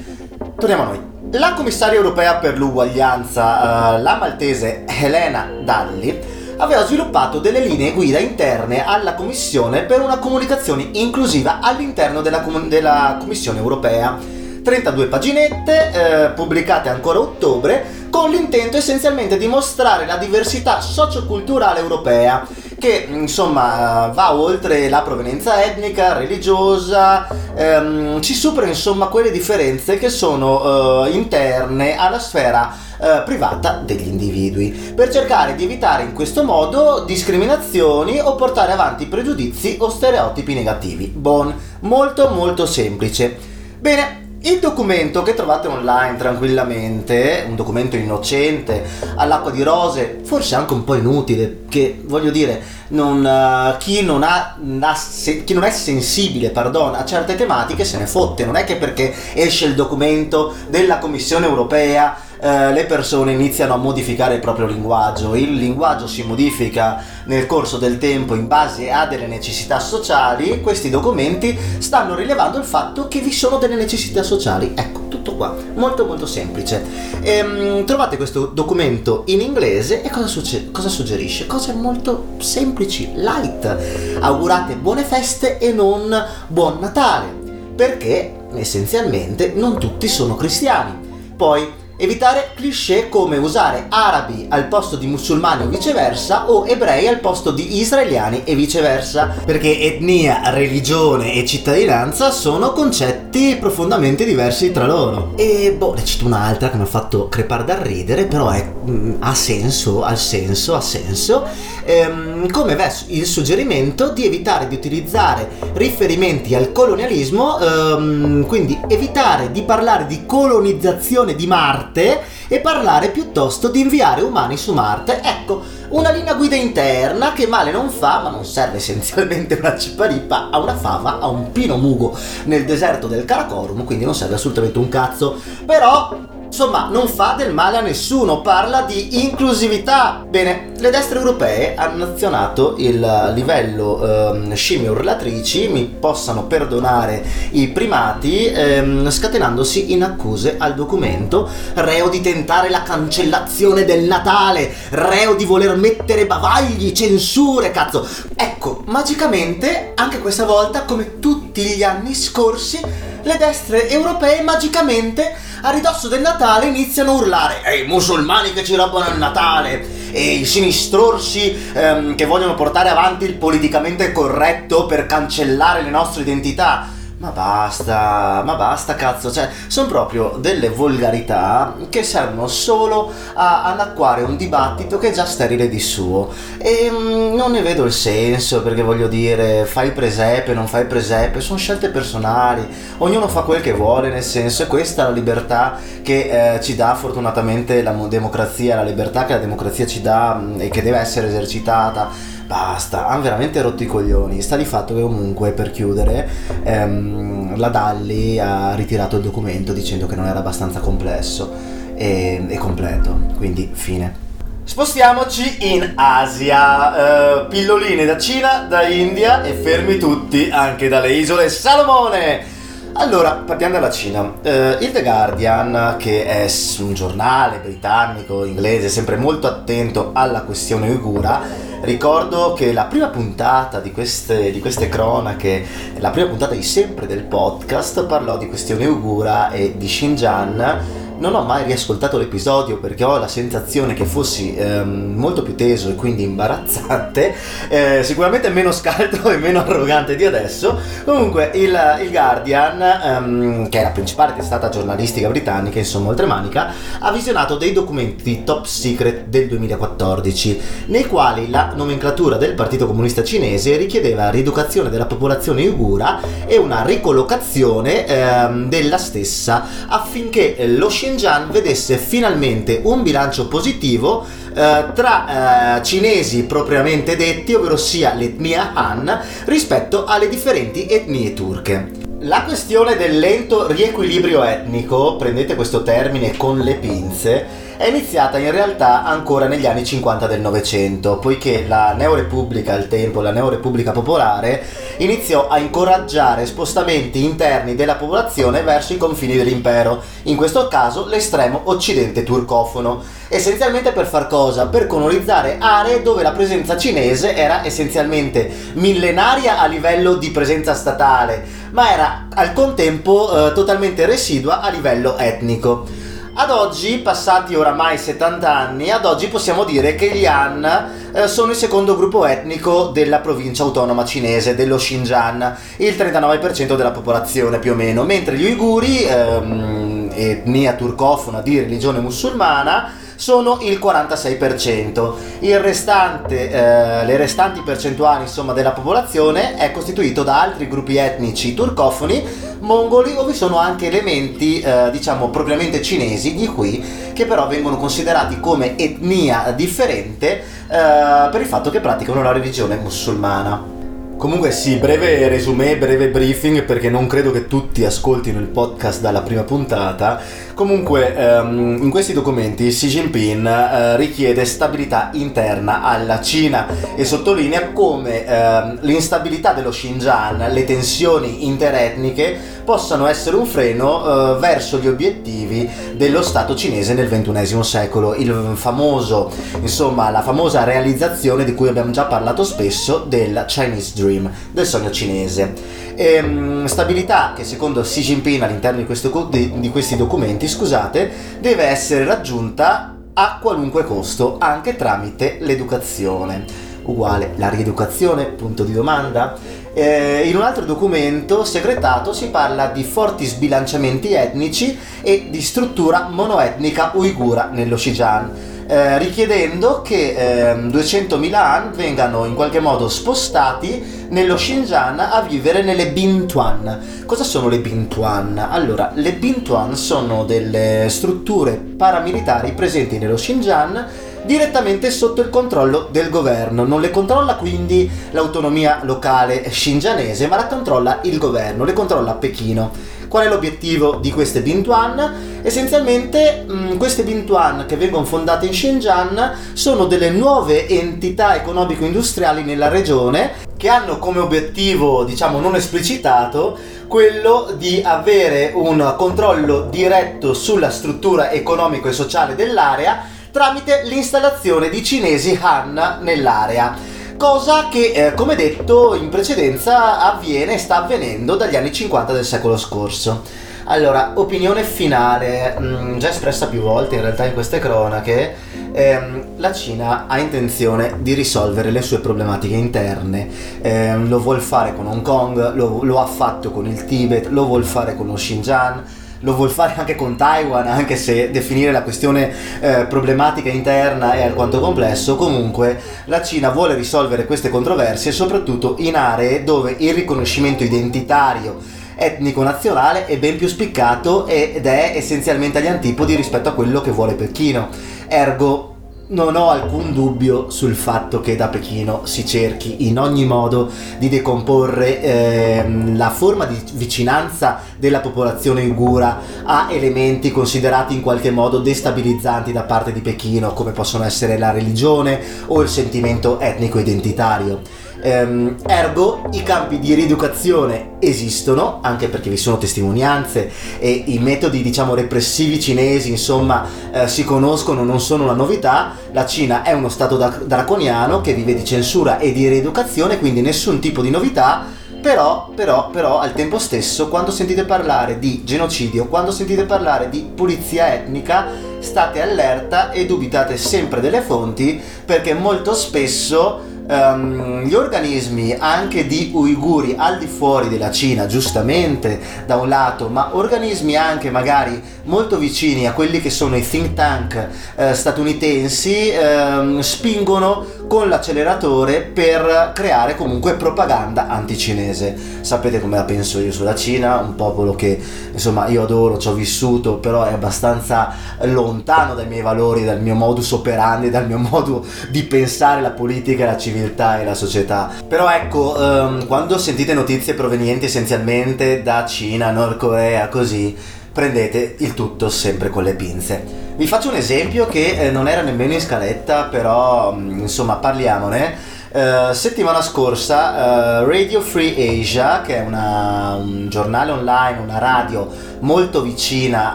Torniamo 0.59 0.83
a 0.83 0.87
noi. 0.87 1.11
La 1.33 1.55
commissaria 1.55 1.99
europea 1.99 2.37
per 2.37 2.59
l'uguaglianza, 2.59 3.97
uh, 3.97 4.03
la 4.03 4.17
maltese 4.17 4.85
Helena 4.87 5.49
Dalli, 5.63 6.19
aveva 6.63 6.87
sviluppato 6.87 7.41
delle 7.41 7.59
linee 7.59 7.93
guida 7.93 8.21
interne 8.21 8.87
alla 8.87 9.15
Commissione 9.15 9.83
per 9.83 10.01
una 10.01 10.19
comunicazione 10.19 10.91
inclusiva 10.93 11.59
all'interno 11.61 12.23
della, 12.23 12.41
com- 12.41 12.69
della 12.69 13.17
Commissione 13.19 13.59
europea. 13.59 14.17
32 14.63 15.07
paginette 15.07 15.91
eh, 15.93 16.29
pubblicate 16.31 16.89
ancora 16.89 17.19
a 17.19 17.23
ottobre 17.23 18.07
con 18.11 18.31
l'intento 18.31 18.77
essenzialmente 18.77 19.37
di 19.39 19.49
mostrare 19.49 20.07
la 20.07 20.17
diversità 20.17 20.81
socioculturale 20.81 21.81
europea 21.81 22.47
che 22.83 23.07
insomma 23.09 24.11
va 24.13 24.35
oltre 24.35 24.89
la 24.89 25.03
provenienza 25.03 25.63
etnica, 25.63 26.19
religiosa, 26.19 27.29
ehm, 27.55 28.21
ci 28.21 28.35
supera 28.35 28.67
insomma 28.67 29.07
quelle 29.07 29.31
differenze 29.31 29.99
che 29.99 30.09
sono 30.09 31.05
eh, 31.05 31.11
interne 31.11 31.97
alla 31.97 32.19
sfera 32.19 32.75
eh, 33.01 33.23
privata 33.25 33.81
degli 33.85 34.09
individui, 34.09 34.71
per 34.97 35.13
cercare 35.13 35.55
di 35.55 35.63
evitare 35.63 36.03
in 36.03 36.13
questo 36.13 36.43
modo 36.43 37.05
discriminazioni 37.07 38.19
o 38.19 38.35
portare 38.35 38.73
avanti 38.73 39.07
pregiudizi 39.07 39.77
o 39.79 39.89
stereotipi 39.89 40.53
negativi. 40.53 41.07
Bon, 41.07 41.55
molto 41.83 42.31
molto 42.31 42.67
semplice. 42.67 43.39
Bene, 43.79 44.22
il 44.45 44.59
documento 44.59 45.23
che 45.23 45.35
trovate 45.35 45.69
online 45.69 46.17
tranquillamente, 46.17 47.45
un 47.49 47.55
documento 47.55 47.97
innocente, 47.97 48.83
all'acqua 49.15 49.51
di 49.51 49.63
rose, 49.63 50.21
forse 50.25 50.55
anche 50.57 50.73
un 50.73 50.83
po' 50.83 50.95
inutile, 50.95 51.61
che 51.69 52.01
voglio 52.05 52.31
dire, 52.31 52.61
non, 52.89 53.25
uh, 53.25 53.77
chi, 53.79 54.03
non 54.03 54.23
ha, 54.25 54.57
ha 54.81 54.95
se, 54.95 55.45
chi, 55.45 55.55
non 55.55 55.63
è 55.63 55.71
sensibile 55.71 56.51
pardon, 56.51 56.95
a 56.95 57.05
certe 57.05 57.37
tematiche 57.37 57.85
se 57.85 57.99
ne 57.99 58.07
fotte, 58.07 58.45
non 58.45 58.57
è 58.57 58.65
che 58.65 58.77
perché 58.77 59.15
esce 59.35 59.67
il 59.67 59.75
documento 59.75 60.55
della 60.69 60.99
Commissione 60.99 61.47
europea 61.47 62.17
eh, 62.43 62.73
le 62.73 62.87
persone 62.87 63.31
iniziano 63.31 63.75
a 63.75 63.77
modificare 63.77 64.35
il 64.35 64.41
proprio 64.41 64.67
linguaggio, 64.67 65.37
il 65.37 65.55
linguaggio 65.55 66.09
si 66.09 66.25
modifica 66.25 67.01
nel 67.27 67.47
corso 67.47 67.79
del 67.79 67.99
tempo 67.99 68.35
in 68.35 68.49
base 68.49 68.91
a 68.91 69.07
delle 69.07 69.29
necessità 69.29 69.79
sociali, 69.79 70.61
questi 70.61 70.91
documenti 70.91 71.57
stanno 71.79 72.17
rilevando 72.17 72.59
il 72.59 72.65
fatto 72.65 73.07
che 73.07 73.21
vi 73.21 73.31
sono 73.31 73.59
delle 73.59 73.77
necessità 73.77 74.25
sociali. 74.25 74.73
Ecco, 74.75 75.07
tutto 75.07 75.37
qua, 75.37 75.55
molto 75.75 76.05
molto 76.05 76.27
semplice. 76.27 76.85
Ehm, 77.21 77.85
trovate 77.85 78.17
questo 78.17 78.47
documento 78.47 79.23
in 79.27 79.41
inglese 79.41 80.03
e 80.03 80.11
cosa, 80.11 80.27
succe- 80.27 80.73
cosa 80.73 80.89
suggerisce? 80.89 81.47
Cose 81.47 81.73
molto 81.75 82.35
semplici, 82.39 83.13
light. 83.15 84.19
Augurate 84.19 84.75
buone 84.75 85.05
feste 85.05 85.59
e 85.59 85.73
non 85.73 86.13
buon 86.49 86.81
Natale, 86.81 87.33
perché 87.77 88.35
essenzialmente 88.55 89.53
non 89.55 89.79
tutti 89.79 90.09
sono 90.09 90.35
cristiani. 90.35 91.11
Poi 91.37 91.81
evitare 92.03 92.51
cliché 92.57 93.09
come 93.09 93.37
usare 93.37 93.87
arabi 93.89 94.47
al 94.49 94.67
posto 94.67 94.97
di 94.97 95.07
musulmani 95.07 95.63
o 95.63 95.69
viceversa 95.69 96.51
o 96.51 96.67
ebrei 96.67 97.07
al 97.07 97.21
posto 97.21 97.53
di 97.53 97.79
israeliani 97.79 98.43
e 98.43 98.57
viceversa, 98.57 99.33
perché 99.47 99.79
etnia, 99.81 100.51
religione 100.51 101.35
e 101.35 101.47
cittadinanza 101.47 102.33
sono 102.33 102.73
concetti 102.73 103.57
profondamente 103.57 104.25
diversi 104.25 104.73
tra 104.73 104.85
loro. 104.85 105.35
E 105.37 105.75
boh, 105.79 105.95
ne 105.95 106.05
cito 106.05 106.27
un'altra 106.27 106.71
che 106.71 106.77
mi 106.77 106.83
ha 106.83 106.87
fatto 106.87 107.29
crepare 107.29 107.65
dal 107.65 107.79
ridere, 107.79 108.25
però 108.25 108.51
è, 108.51 108.69
mm, 108.85 109.15
ha 109.21 109.35
senso, 109.35 110.03
ha 110.03 110.17
senso, 110.17 110.75
ha 110.75 110.81
senso, 110.81 111.47
ehm, 111.85 112.51
come 112.51 112.77
il 113.09 113.27
suggerimento 113.27 114.11
di 114.11 114.27
evitare 114.27 114.69
di 114.69 114.75
utilizzare 114.75 115.49
riferimenti 115.75 116.55
al 116.55 116.73
colonialismo, 116.73 117.59
ehm, 117.59 118.47
quindi 118.47 118.79
evitare 118.89 119.51
di 119.51 119.63
parlare 119.63 120.07
di 120.07 120.25
colonizzazione 120.27 121.35
di 121.35 121.47
Marte 121.47 122.21
e 122.49 122.61
parlare 122.61 123.11
piuttosto 123.11 123.69
di 123.69 123.81
inviare 123.81 124.23
umani 124.23 124.57
su 124.57 124.73
Marte. 124.73 125.21
Ecco, 125.23 125.63
una 125.89 126.11
linea 126.11 126.35
guida 126.35 126.57
interna 126.57 127.33
che 127.33 127.47
male 127.47 127.71
non 127.71 127.91
fa, 127.91 128.21
ma 128.23 128.31
non 128.31 128.45
serve 128.45 128.79
essenzialmente 128.79 129.55
una 129.55 129.77
ciparipa, 129.77 130.49
a 130.51 130.59
una 130.59 130.75
fava, 130.75 131.19
a 131.19 131.29
un 131.29 131.53
pino 131.53 131.77
mugo 131.77 132.17
nel 132.45 132.65
deserto 132.65 133.07
del 133.07 133.25
Karakorum, 133.25 133.85
quindi 133.85 134.05
non 134.05 134.15
serve 134.15 134.35
assolutamente 134.35 134.79
un 134.79 134.89
cazzo. 134.89 135.41
Però 135.67 136.17
Insomma, 136.53 136.89
non 136.93 137.09
fa 137.09 137.33
del 137.35 137.55
male 137.55 137.79
a 137.79 137.81
nessuno, 137.81 138.43
parla 138.43 138.83
di 138.83 139.25
inclusività. 139.25 140.23
Bene, 140.29 140.73
le 140.77 140.91
destre 140.91 141.19
europee 141.19 141.75
hanno 141.75 142.05
azionato 142.05 142.75
il 142.77 143.33
livello 143.35 144.07
ehm, 144.07 144.53
scimmie 144.53 144.91
urlatrici, 144.91 145.69
mi 145.69 145.85
possano 145.85 146.45
perdonare 146.45 147.25
i 147.53 147.69
primati, 147.69 148.45
ehm, 148.45 149.09
scatenandosi 149.09 149.93
in 149.93 150.03
accuse 150.03 150.57
al 150.59 150.75
documento, 150.75 151.49
reo 151.73 152.11
di 152.11 152.21
tentare 152.21 152.69
la 152.69 152.83
cancellazione 152.83 153.87
del 153.87 154.03
Natale, 154.03 154.71
reo 154.91 155.35
di 155.35 155.47
voler 155.47 155.75
mettere 155.77 156.27
bavagli, 156.27 156.93
censure, 156.93 157.71
cazzo. 157.71 158.07
Ecco, 158.37 158.83
magicamente, 158.89 159.93
anche 159.95 160.19
questa 160.19 160.45
volta, 160.45 160.83
come 160.83 161.19
tutti 161.19 161.63
gli 161.63 161.83
anni 161.83 162.13
scorsi, 162.15 163.11
le 163.25 163.37
destre 163.37 163.89
europee 163.89 164.43
magicamente 164.43 165.35
a 165.63 165.71
ridosso 165.71 166.09
del 166.09 166.21
Natale 166.21 166.67
iniziano 166.67 167.13
a 167.13 167.15
urlare 167.15 167.63
Ehi, 167.65 167.87
musulmani 167.87 168.53
che 168.53 168.65
ci 168.65 168.75
rubano 168.75 169.09
il 169.11 169.19
Natale! 169.19 170.01
E 170.15 170.35
i 170.35 170.45
sinistrorsi 170.45 171.71
ehm, 171.73 172.15
che 172.15 172.27
vogliono 172.27 172.55
portare 172.55 172.91
avanti 172.91 173.25
il 173.25 173.35
politicamente 173.35 174.13
corretto 174.13 174.85
per 174.85 175.07
cancellare 175.07 175.83
le 175.83 175.91
nostre 175.91 176.23
identità 176.23 177.01
ma 177.23 177.31
basta, 177.31 178.43
ma 178.45 178.57
basta 178.57 178.97
cazzo, 178.97 179.31
cioè 179.31 179.49
sono 179.69 179.87
proprio 179.87 180.39
delle 180.41 180.71
volgarità 180.71 181.77
che 181.89 182.03
servono 182.03 182.49
solo 182.49 183.13
a 183.35 183.63
anacquare 183.63 184.23
un 184.23 184.37
dibattito 184.37 184.99
che 184.99 185.11
è 185.11 185.13
già 185.13 185.25
sterile 185.25 185.69
di 185.69 185.79
suo. 185.79 186.33
E 186.59 186.91
mm, 186.91 187.37
non 187.37 187.53
ne 187.53 187.63
vedo 187.63 187.85
il 187.85 187.93
senso 187.93 188.61
perché 188.61 188.83
voglio 188.83 189.07
dire 189.07 189.67
fai 189.67 189.93
presepe, 189.93 190.53
non 190.53 190.67
fai 190.67 190.85
presepe, 190.87 191.41
sono 191.41 191.59
scelte 191.59 191.91
personali, 191.91 192.67
ognuno 192.99 193.29
fa 193.29 193.43
quel 193.43 193.61
che 193.61 193.73
vuole 193.73 194.09
nel 194.09 194.25
senso 194.25 194.65
e 194.65 194.67
questa 194.67 195.03
è 195.03 195.05
la 195.05 195.13
libertà 195.13 195.79
che 196.03 196.55
eh, 196.55 196.61
ci 196.61 196.75
dà 196.75 196.97
fortunatamente 196.97 197.85
la 197.85 197.93
democrazia, 197.93 198.75
la 198.75 198.83
libertà 198.83 199.27
che 199.27 199.35
la 199.35 199.39
democrazia 199.39 199.87
ci 199.87 200.03
dà 200.03 200.35
mm, 200.35 200.61
e 200.61 200.69
che 200.71 200.83
deve 200.83 200.99
essere 200.99 201.29
esercitata 201.29 202.33
basta, 202.53 203.07
hanno 203.07 203.23
veramente 203.23 203.63
rotto 203.63 203.83
i 203.83 203.87
coglioni. 203.87 204.43
Sta 204.43 204.57
di 204.57 204.67
fatto 204.67 204.95
che 204.95 205.01
comunque 205.01 205.53
per 205.53 205.71
chiudere 205.71 206.29
ehm, 206.63 207.57
la 207.57 207.69
Dalli 207.69 208.39
ha 208.39 208.75
ritirato 208.75 209.17
il 209.17 209.23
documento 209.23 209.73
dicendo 209.73 210.07
che 210.07 210.17
non 210.17 210.27
era 210.27 210.41
abbastanza 210.41 210.81
complesso 210.81 211.51
e, 211.95 212.45
e 212.47 212.59
completo, 212.59 213.19
quindi 213.39 213.71
fine. 213.73 214.21
Spostiamoci 214.65 215.73
in 215.73 215.93
Asia, 215.95 217.41
uh, 217.41 217.49
pilloline 217.49 218.05
da 218.05 218.19
Cina, 218.19 218.67
da 218.69 218.87
India 218.87 219.43
e 219.43 219.55
fermi 219.55 219.97
tutti 219.97 220.51
anche 220.51 220.89
dalle 220.89 221.11
isole 221.13 221.49
Salomone. 221.49 222.61
Allora, 222.95 223.43
partiamo 223.47 223.75
dalla 223.75 223.91
Cina. 223.91 224.21
Uh, 224.21 224.77
il 224.81 224.93
The 224.93 225.03
Guardian, 225.03 225.97
che 225.99 226.27
è 226.27 226.47
un 226.81 226.93
giornale 226.93 227.59
britannico, 227.59 228.45
inglese, 228.45 228.89
sempre 228.89 229.17
molto 229.17 229.47
attento 229.47 230.11
alla 230.13 230.43
questione 230.43 230.89
uigura, 230.91 231.71
Ricordo 231.83 232.53
che 232.53 232.73
la 232.73 232.85
prima 232.85 233.09
puntata 233.09 233.81
di 233.81 233.91
queste, 233.91 234.53
di 234.53 234.61
queste 234.61 234.89
cronache, 234.89 235.67
la 235.99 236.11
prima 236.11 236.29
puntata 236.29 236.55
di 236.55 236.63
sempre 236.63 237.09
del 237.09 237.25
podcast, 237.25 238.07
parlò 238.07 238.39
di 238.39 238.47
questione 238.47 238.87
uigura 238.87 239.51
e 239.51 239.77
di 239.77 239.87
Xinjiang 239.87 241.02
non 241.23 241.37
ho 241.37 241.45
mai 241.45 241.63
riascoltato 241.63 242.19
l'episodio 242.19 242.79
perché 242.79 243.05
ho 243.05 243.17
la 243.17 243.29
sensazione 243.29 243.95
che 243.95 244.05
fossi 244.05 244.57
ehm, 244.57 245.15
molto 245.15 245.45
più 245.45 245.55
teso 245.55 245.89
e 245.89 245.95
quindi 245.95 246.25
imbarazzante, 246.25 247.33
eh, 247.69 248.01
sicuramente 248.03 248.49
meno 248.49 248.73
scaltro 248.73 249.31
e 249.31 249.37
meno 249.37 249.61
arrogante 249.61 250.17
di 250.17 250.25
adesso. 250.25 250.77
Comunque 251.05 251.53
il, 251.55 251.79
il 252.03 252.11
Guardian, 252.11 252.83
ehm, 252.83 253.69
che 253.69 253.79
è 253.79 253.83
la 253.85 253.91
principale 253.91 254.35
testata 254.35 254.69
giornalistica 254.69 255.29
britannica, 255.29 255.79
insomma 255.79 256.09
oltremanica, 256.09 256.73
ha 256.99 257.13
visionato 257.13 257.57
dei 257.57 257.71
documenti 257.71 258.43
top 258.43 258.65
secret 258.65 259.27
del 259.27 259.47
2014, 259.47 260.61
nei 260.87 261.07
quali 261.07 261.49
la 261.51 261.73
nomenclatura 261.77 262.37
del 262.37 262.55
Partito 262.55 262.89
Comunista 262.89 263.23
Cinese 263.23 263.77
richiedeva 263.77 264.29
rieducazione 264.31 264.91
della 264.91 265.07
popolazione 265.07 265.63
uigura 265.63 266.21
e 266.47 266.59
una 266.59 266.83
ricollocazione 266.83 268.07
ehm, 268.07 268.69
della 268.69 268.99
stessa 268.99 269.65
affinché 269.87 270.57
lo 270.67 270.89
scienziato 270.89 271.11
Xinjiang 271.13 271.51
vedesse 271.51 271.99
finalmente 271.99 272.81
un 272.85 273.03
bilancio 273.03 273.47
positivo 273.47 274.25
eh, 274.55 274.85
tra 274.95 275.79
eh, 275.79 275.83
cinesi 275.83 276.45
propriamente 276.45 277.17
detti, 277.17 277.53
ovvero 277.53 277.77
sia 277.77 278.15
l'etnia 278.15 278.73
Han, 278.73 279.21
rispetto 279.45 280.05
alle 280.07 280.29
differenti 280.29 280.87
etnie 280.87 281.35
turche. 281.35 282.01
La 282.21 282.45
questione 282.45 282.97
del 282.97 283.19
lento 283.19 283.67
riequilibrio 283.67 284.43
etnico, 284.45 285.17
prendete 285.17 285.55
questo 285.55 285.83
termine 285.83 286.37
con 286.37 286.61
le 286.61 286.77
pinze, 286.77 287.47
è 287.83 287.89
iniziata 287.89 288.39
in 288.39 288.53
realtà 288.53 289.03
ancora 289.03 289.49
negli 289.49 289.67
anni 289.67 289.85
50 289.85 290.29
del 290.29 290.41
Novecento, 290.41 291.19
poiché 291.19 291.65
la 291.67 291.95
Neorepubblica 291.95 292.75
al 292.75 292.87
tempo, 292.87 293.21
la 293.21 293.33
Neorepubblica 293.33 293.91
Popolare, 293.91 294.65
iniziò 294.99 295.49
a 295.49 295.59
incoraggiare 295.59 296.47
spostamenti 296.47 297.25
interni 297.25 297.75
della 297.75 297.97
popolazione 297.97 298.63
verso 298.63 298.93
i 298.93 298.99
confini 298.99 299.35
dell'impero, 299.35 300.01
in 300.25 300.37
questo 300.37 300.69
caso 300.69 301.09
l'estremo 301.09 301.63
occidente 301.65 302.23
turcofono. 302.23 303.03
Essenzialmente 303.27 303.91
per 303.91 304.07
far 304.07 304.29
cosa? 304.29 304.69
Per 304.69 304.87
colonizzare 304.87 305.57
aree 305.59 306.03
dove 306.03 306.23
la 306.23 306.31
presenza 306.31 306.77
cinese 306.79 307.35
era 307.35 307.65
essenzialmente 307.65 308.49
millenaria 308.75 309.59
a 309.59 309.67
livello 309.67 310.15
di 310.15 310.31
presenza 310.31 310.75
statale, 310.75 311.45
ma 311.73 311.93
era 311.93 312.29
al 312.33 312.53
contempo 312.53 313.49
eh, 313.49 313.53
totalmente 313.55 314.07
residua 314.07 314.61
a 314.61 314.71
livello 314.71 315.17
etnico. 315.17 316.02
Ad 316.35 316.49
oggi, 316.49 316.97
passati 316.97 317.55
oramai 317.55 317.99
70 317.99 318.57
anni, 318.57 318.91
ad 318.91 319.05
oggi 319.05 319.29
possiamo 319.29 319.65
dire 319.65 319.95
che 319.95 320.13
gli 320.13 320.25
Han 320.25 321.11
eh, 321.13 321.29
sono 321.29 321.51
il 321.51 321.59
secondo 321.59 321.95
gruppo 321.95 322.25
etnico 322.25 322.87
della 322.87 323.19
provincia 323.19 323.65
autonoma 323.65 324.07
cinese, 324.07 324.55
dello 324.55 324.77
Xinjiang, 324.77 325.55
il 325.77 325.95
39% 325.95 326.75
della 326.75 326.91
popolazione 326.91 327.59
più 327.59 327.73
o 327.73 327.75
meno, 327.75 328.05
mentre 328.05 328.37
gli 328.39 328.45
uiguri, 328.47 329.05
ehm, 329.05 330.11
etnia 330.15 330.73
turcofona 330.73 331.43
di 331.43 331.59
religione 331.61 332.01
musulmana, 332.01 332.93
sono 333.23 333.59
il 333.61 333.79
46%. 333.79 335.13
Il 335.39 335.61
restante, 335.61 336.51
eh, 336.51 337.07
le 337.07 337.17
restanti 337.17 337.61
percentuali 337.61 338.23
insomma, 338.23 338.53
della 338.53 338.73
popolazione 338.73 339.55
è 339.55 339.71
costituito 339.71 340.25
da 340.25 340.41
altri 340.41 340.67
gruppi 340.67 340.97
etnici 340.97 341.55
turcofoni, 341.55 342.25
mongoli 342.59 343.15
o 343.17 343.25
vi 343.25 343.33
sono 343.33 343.59
anche 343.59 343.87
elementi 343.87 344.61
eh, 344.61 344.91
diciamo 344.91 345.31
propriamente 345.31 345.83
cinesi 345.83 346.35
di 346.35 346.47
qui 346.47 347.13
che 347.13 347.25
però 347.25 347.47
vengono 347.47 347.77
considerati 347.77 348.41
come 348.41 348.77
etnia 348.77 349.53
differente 349.55 350.41
eh, 350.41 351.29
per 351.31 351.41
il 351.41 351.47
fatto 351.47 351.71
che 351.71 351.79
praticano 351.79 352.25
la 352.25 352.33
religione 352.33 352.75
musulmana. 352.75 353.82
Comunque 354.17 354.53
sì, 354.53 354.77
breve 354.77 355.27
resume, 355.29 355.77
breve 355.77 356.09
briefing 356.09 356.63
perché 356.63 356.89
non 356.89 357.09
credo 357.09 357.33
che 357.33 357.49
tutti 357.49 357.85
ascoltino 357.85 358.39
il 358.39 358.47
podcast 358.47 359.01
dalla 359.01 359.21
prima 359.21 359.43
puntata. 359.43 360.21
Comunque 360.55 361.13
um, 361.17 361.79
in 361.83 361.91
questi 361.91 362.13
documenti 362.13 362.69
Xi 362.69 362.87
Jinping 362.87 363.47
uh, 363.47 363.97
richiede 363.97 364.45
stabilità 364.45 365.11
interna 365.15 365.83
alla 365.83 366.21
Cina 366.21 366.69
e 366.95 367.05
sottolinea 367.05 367.73
come 367.73 368.25
uh, 368.25 368.79
l'instabilità 368.83 369.55
dello 369.55 369.71
Xinjiang, 369.71 370.53
le 370.53 370.65
tensioni 370.65 371.47
interetniche 371.47 372.52
possano 372.65 373.07
essere 373.07 373.37
un 373.37 373.47
freno 373.47 374.35
uh, 374.35 374.39
verso 374.39 374.79
gli 374.79 374.89
obiettivi 374.89 375.69
dello 375.95 376.23
Stato 376.23 376.55
cinese 376.55 376.95
nel 376.95 377.09
XXI 377.09 377.63
secolo. 377.63 378.15
Il 378.15 378.53
famoso, 378.55 379.31
insomma, 379.61 380.11
la 380.11 380.23
famosa 380.23 380.65
realizzazione 380.65 381.45
di 381.45 381.55
cui 381.55 381.69
abbiamo 381.69 381.91
già 381.91 382.05
parlato 382.05 382.45
spesso 382.45 383.05
del 383.07 383.45
Chinese 383.47 383.93
Dream, 383.95 384.31
del 384.51 384.67
sogno 384.67 384.91
cinese. 384.91 385.53
E, 385.95 386.21
um, 386.21 386.67
stabilità 386.67 387.33
che 387.37 387.45
secondo 387.45 387.83
Xi 387.83 388.01
Jinping 388.01 388.43
all'interno 388.43 388.79
di, 388.79 388.87
questo, 388.87 389.29
di, 389.31 389.53
di 389.61 389.71
questi 389.71 389.97
documenti 389.97 390.49
scusate, 390.49 391.11
deve 391.41 391.65
essere 391.65 392.05
raggiunta 392.05 392.97
a 393.15 393.39
qualunque 393.41 393.85
costo, 393.85 394.37
anche 394.39 394.77
tramite 394.77 395.39
l'educazione. 395.41 396.71
Uguale 396.85 397.35
la 397.37 397.49
rieducazione, 397.49 398.25
punto 398.27 398.65
di 398.65 398.73
domanda. 398.73 399.37
Eh, 399.75 400.29
in 400.29 400.37
un 400.37 400.43
altro 400.43 400.65
documento 400.65 401.45
segretato 401.45 402.13
si 402.13 402.29
parla 402.29 402.67
di 402.67 402.85
forti 402.85 403.25
sbilanciamenti 403.25 404.13
etnici 404.13 404.79
e 405.01 405.29
di 405.31 405.41
struttura 405.41 406.09
monoetnica 406.11 406.91
uigura 406.95 407.49
nello 407.51 407.77
Xinjiang 407.77 408.51
eh, 408.73 408.97
richiedendo 408.99 409.83
che 409.83 410.51
eh, 410.51 410.55
200.000 410.55 411.35
Han 411.35 411.73
vengano 411.75 412.25
in 412.25 412.35
qualche 412.35 412.61
modo 412.61 412.89
spostati 412.89 414.07
nello 414.09 414.35
Xinjiang 414.35 414.99
a 414.99 415.21
vivere 415.23 415.63
nelle 415.63 415.89
Bintuan. 415.89 417.05
Cosa 417.05 417.25
sono 417.25 417.49
le 417.49 417.59
Bintuan? 417.59 418.39
Allora, 418.39 418.93
le 418.95 419.13
Bintuan 419.13 419.77
sono 419.77 420.25
delle 420.25 420.87
strutture 420.89 421.53
paramilitari 421.53 422.53
presenti 422.53 422.99
nello 422.99 423.17
Xinjiang 423.17 423.87
direttamente 424.25 424.91
sotto 424.91 425.21
il 425.21 425.31
controllo 425.31 425.89
del 425.91 426.11
governo. 426.11 426.65
Non 426.65 426.81
le 426.81 426.91
controlla 426.91 427.35
quindi 427.37 427.91
l'autonomia 428.11 428.81
locale 428.83 429.43
xinjianese, 429.43 430.27
ma 430.27 430.37
la 430.37 430.47
controlla 430.47 431.01
il 431.03 431.19
governo, 431.19 431.65
le 431.65 431.73
controlla 431.73 432.15
Pechino. 432.15 432.71
Qual 433.09 433.27
è 433.27 433.29
l'obiettivo 433.29 433.97
di 433.97 434.11
queste 434.11 434.41
Bintuan? 434.41 435.41
Essenzialmente 435.43 436.45
mh, 436.47 436.55
mm, 436.55 436.77
queste 436.79 437.03
Bintuan 437.03 437.67
che 437.67 437.77
vengono 437.77 438.07
fondate 438.07 438.47
in 438.47 438.53
Xinjiang 438.53 439.33
sono 439.53 439.85
delle 439.85 440.09
nuove 440.09 440.67
entità 440.67 441.37
economico-industriali 441.37 442.43
nella 442.43 442.69
regione 442.69 443.33
che 443.59 443.69
hanno 443.69 443.99
come 443.99 444.21
obiettivo, 444.21 445.05
diciamo 445.05 445.41
non 445.41 445.57
esplicitato, 445.57 446.57
quello 446.89 447.55
di 447.57 447.83
avere 447.85 448.53
un 448.55 448.95
controllo 448.97 449.69
diretto 449.71 450.33
sulla 450.33 450.71
struttura 450.71 451.31
economico 451.31 451.89
e 451.89 451.93
sociale 451.93 452.35
dell'area 452.35 453.21
tramite 453.33 453.83
l'installazione 453.85 454.69
di 454.69 454.85
cinesi 454.85 455.37
Han 455.41 455.99
nell'area 456.03 456.91
cosa 457.23 457.69
che, 457.69 457.93
eh, 457.95 458.15
come 458.15 458.35
detto 458.35 458.97
in 458.97 459.09
precedenza, 459.09 460.13
avviene 460.13 460.55
e 460.55 460.59
sta 460.59 460.83
avvenendo 460.83 461.37
dagli 461.37 461.55
anni 461.55 461.73
50 461.73 462.13
del 462.13 462.25
secolo 462.25 462.57
scorso. 462.57 463.23
Allora, 463.67 464.15
opinione 464.17 464.65
finale, 464.65 465.55
mh, 465.57 465.65
mm, 465.65 465.99
già 465.99 466.11
espressa 466.11 466.49
più 466.49 466.61
volte 466.63 466.97
in 466.97 467.03
realtà 467.03 467.25
in 467.25 467.33
queste 467.33 467.61
cronache, 467.61 468.35
ehm, 468.73 469.25
la 469.37 469.53
Cina 469.53 470.07
ha 470.09 470.19
intenzione 470.19 470.97
di 470.99 471.15
risolvere 471.15 471.71
le 471.71 471.81
sue 471.81 472.01
problematiche 472.01 472.57
interne, 472.57 473.29
ehm, 473.63 474.09
lo 474.09 474.19
vuol 474.19 474.41
fare 474.41 474.75
con 474.75 474.89
Hong 474.89 475.03
Kong, 475.03 475.55
lo, 475.55 475.85
lo 475.85 476.01
ha 476.01 476.07
fatto 476.07 476.51
con 476.51 476.67
il 476.67 476.85
Tibet, 476.87 477.29
lo 477.29 477.45
vuol 477.45 477.65
fare 477.65 477.95
con 477.95 478.09
lo 478.09 478.15
Xinjiang, 478.15 478.83
lo 479.23 479.35
vuol 479.35 479.51
fare 479.51 479.75
anche 479.77 479.95
con 479.95 480.17
Taiwan, 480.17 480.67
anche 480.67 480.97
se 480.97 481.31
definire 481.31 481.73
la 481.73 481.83
questione 481.83 482.33
eh, 482.61 482.87
problematica 482.87 483.51
interna 483.51 484.13
è 484.13 484.23
alquanto 484.23 484.61
complesso, 484.61 485.17
comunque 485.17 485.81
la 486.07 486.23
Cina 486.23 486.51
vuole 486.51 486.75
risolvere 486.75 487.27
queste 487.27 487.49
controversie 487.49 488.13
soprattutto 488.13 488.77
in 488.79 488.97
aree 488.97 489.45
dove 489.45 489.75
il 489.79 489.95
riconoscimento 489.95 490.63
identitario 490.63 491.59
etnico-nazionale 491.95 493.07
è 493.07 493.17
ben 493.19 493.37
più 493.37 493.47
spiccato 493.47 494.27
ed 494.27 494.67
è 494.67 494.93
essenzialmente 494.97 495.59
agli 495.59 495.67
antipodi 495.69 496.17
rispetto 496.17 496.49
a 496.49 496.53
quello 496.53 496.81
che 496.81 496.91
vuole 496.91 497.15
Pechino. 497.15 497.69
Ergo 498.09 498.72
non 499.09 499.37
ho 499.37 499.51
alcun 499.51 499.93
dubbio 499.93 500.49
sul 500.51 500.75
fatto 500.75 501.21
che 501.21 501.37
da 501.37 501.49
Pechino 501.49 502.03
si 502.05 502.25
cerchi 502.25 502.87
in 502.89 502.99
ogni 502.99 503.25
modo 503.25 503.71
di 503.99 504.09
decomporre 504.09 505.03
eh, 505.03 505.65
la 505.95 506.11
forma 506.11 506.47
di 506.47 506.59
vicinanza 506.75 507.61
della 507.79 508.01
popolazione 508.01 508.63
uigura 508.63 509.21
a 509.45 509.69
elementi 509.71 510.31
considerati 510.31 510.95
in 510.95 511.03
qualche 511.03 511.31
modo 511.31 511.59
destabilizzanti 511.59 512.53
da 512.53 512.63
parte 512.63 512.93
di 512.93 513.01
Pechino, 513.01 513.53
come 513.53 513.73
possono 513.73 514.05
essere 514.05 514.39
la 514.39 514.51
religione 514.51 515.21
o 515.47 515.61
il 515.61 515.69
sentimento 515.69 516.41
etnico-identitario. 516.41 517.61
Ehm, 518.05 518.57
ergo 518.67 519.29
i 519.31 519.45
campi 519.45 519.79
di 519.79 519.95
rieducazione 519.95 520.95
esistono, 520.99 521.79
anche 521.83 522.09
perché 522.09 522.31
vi 522.31 522.37
sono 522.37 522.59
testimonianze 522.59 523.49
e 523.79 523.91
i 524.07 524.19
metodi 524.19 524.61
diciamo 524.61 524.95
repressivi 524.95 525.61
cinesi 525.61 526.11
insomma 526.11 526.67
eh, 526.93 527.07
si 527.07 527.23
conoscono, 527.23 527.85
non 527.85 528.01
sono 528.01 528.25
una 528.25 528.33
novità. 528.33 528.97
La 529.13 529.25
Cina 529.25 529.63
è 529.63 529.73
uno 529.73 529.89
stato 529.89 530.17
draconiano 530.17 531.21
che 531.21 531.33
vive 531.33 531.55
di 531.55 531.65
censura 531.65 532.19
e 532.19 532.33
di 532.33 532.49
rieducazione, 532.49 533.21
quindi 533.21 533.41
nessun 533.41 533.79
tipo 533.79 534.03
di 534.03 534.11
novità. 534.11 534.81
Però, 535.01 535.51
però, 535.55 535.91
però, 535.91 536.21
al 536.21 536.33
tempo 536.33 536.61
stesso, 536.61 537.09
quando 537.09 537.33
sentite 537.33 537.65
parlare 537.65 538.21
di 538.21 538.45
genocidio, 538.45 539.09
quando 539.09 539.33
sentite 539.33 539.65
parlare 539.65 540.09
di 540.09 540.31
pulizia 540.33 540.95
etnica, 540.95 541.47
state 541.81 542.23
allerta 542.23 542.93
e 542.93 543.05
dubitate 543.05 543.57
sempre 543.57 544.01
delle 544.01 544.21
fonti 544.21 544.81
perché 545.05 545.35
molto 545.35 545.75
spesso 545.75 546.71
um, 546.93 547.63
gli 547.65 547.75
organismi 547.75 548.55
anche 548.59 549.07
di 549.07 549.31
uiguri 549.33 549.95
al 549.97 550.19
di 550.19 550.27
fuori 550.27 550.69
della 550.69 550.91
Cina, 550.91 551.27
giustamente 551.27 552.21
da 552.47 552.57
un 552.57 552.69
lato, 552.69 553.09
ma 553.09 553.31
organismi 553.37 553.97
anche 553.97 554.31
magari 554.31 554.81
molto 555.05 555.39
vicini 555.39 555.87
a 555.87 555.93
quelli 555.93 556.21
che 556.21 556.31
sono 556.31 556.57
i 556.57 556.67
think 556.67 556.95
tank 556.95 557.49
eh, 557.77 557.95
statunitensi, 557.95 559.09
eh, 559.09 559.77
spingono 559.81 560.65
con 560.93 561.09
l'acceleratore 561.09 562.03
per 562.03 562.73
creare 562.75 563.17
comunque 563.17 563.55
propaganda 563.55 564.29
anticinese. 564.29 565.17
Sapete 565.41 565.81
come 565.81 565.97
la 565.97 566.03
penso 566.03 566.39
io 566.39 566.53
sulla 566.53 566.75
Cina, 566.75 567.17
un 567.17 567.35
popolo 567.35 567.75
che 567.75 567.99
insomma 568.31 568.69
io 568.69 568.83
adoro, 568.83 569.17
ci 569.17 569.27
ho 569.27 569.33
vissuto, 569.33 569.95
però 569.95 570.25
è 570.25 570.35
abbastanza 570.35 571.15
lontano 571.45 572.13
dai 572.13 572.27
miei 572.27 572.43
valori, 572.43 572.85
dal 572.85 573.01
mio 573.01 573.15
modus 573.15 573.53
operandi, 573.53 574.11
dal 574.11 574.27
mio 574.27 574.37
modo 574.51 574.85
di 575.09 575.23
pensare 575.23 575.81
la 575.81 575.93
politica, 575.93 576.45
la 576.45 576.59
civiltà 576.59 577.23
e 577.23 577.25
la 577.25 577.35
società. 577.35 577.91
Però 578.07 578.31
ecco, 578.31 578.79
ehm, 578.79 579.27
quando 579.27 579.57
sentite 579.57 579.95
notizie 579.95 580.35
provenienti 580.35 580.85
essenzialmente 580.85 581.83
da 581.83 582.05
Cina, 582.05 582.51
Nord 582.51 582.77
Corea, 582.77 583.29
così, 583.29 583.75
prendete 584.13 584.77
il 584.79 584.95
tutto 584.95 585.29
sempre 585.31 585.71
con 585.71 585.83
le 585.83 585.95
pinze. 585.95 586.61
Vi 586.77 586.87
faccio 586.87 587.09
un 587.09 587.17
esempio 587.17 587.67
che 587.67 587.99
eh, 587.99 588.11
non 588.11 588.29
era 588.29 588.43
nemmeno 588.43 588.73
in 588.73 588.81
scaletta, 588.81 589.45
però 589.45 590.13
mm, 590.15 590.41
insomma 590.41 590.77
parliamone. 590.77 591.72
Uh, 591.95 592.33
settimana 592.33 592.81
scorsa 592.81 594.01
uh, 594.01 594.09
Radio 594.09 594.41
Free 594.41 595.01
Asia, 595.01 595.43
che 595.43 595.57
è 595.57 595.61
una, 595.61 596.37
un 596.41 596.71
giornale 596.71 597.11
online, 597.11 597.59
una 597.59 597.77
radio 597.77 598.31
molto 598.61 599.03
vicina 599.03 599.75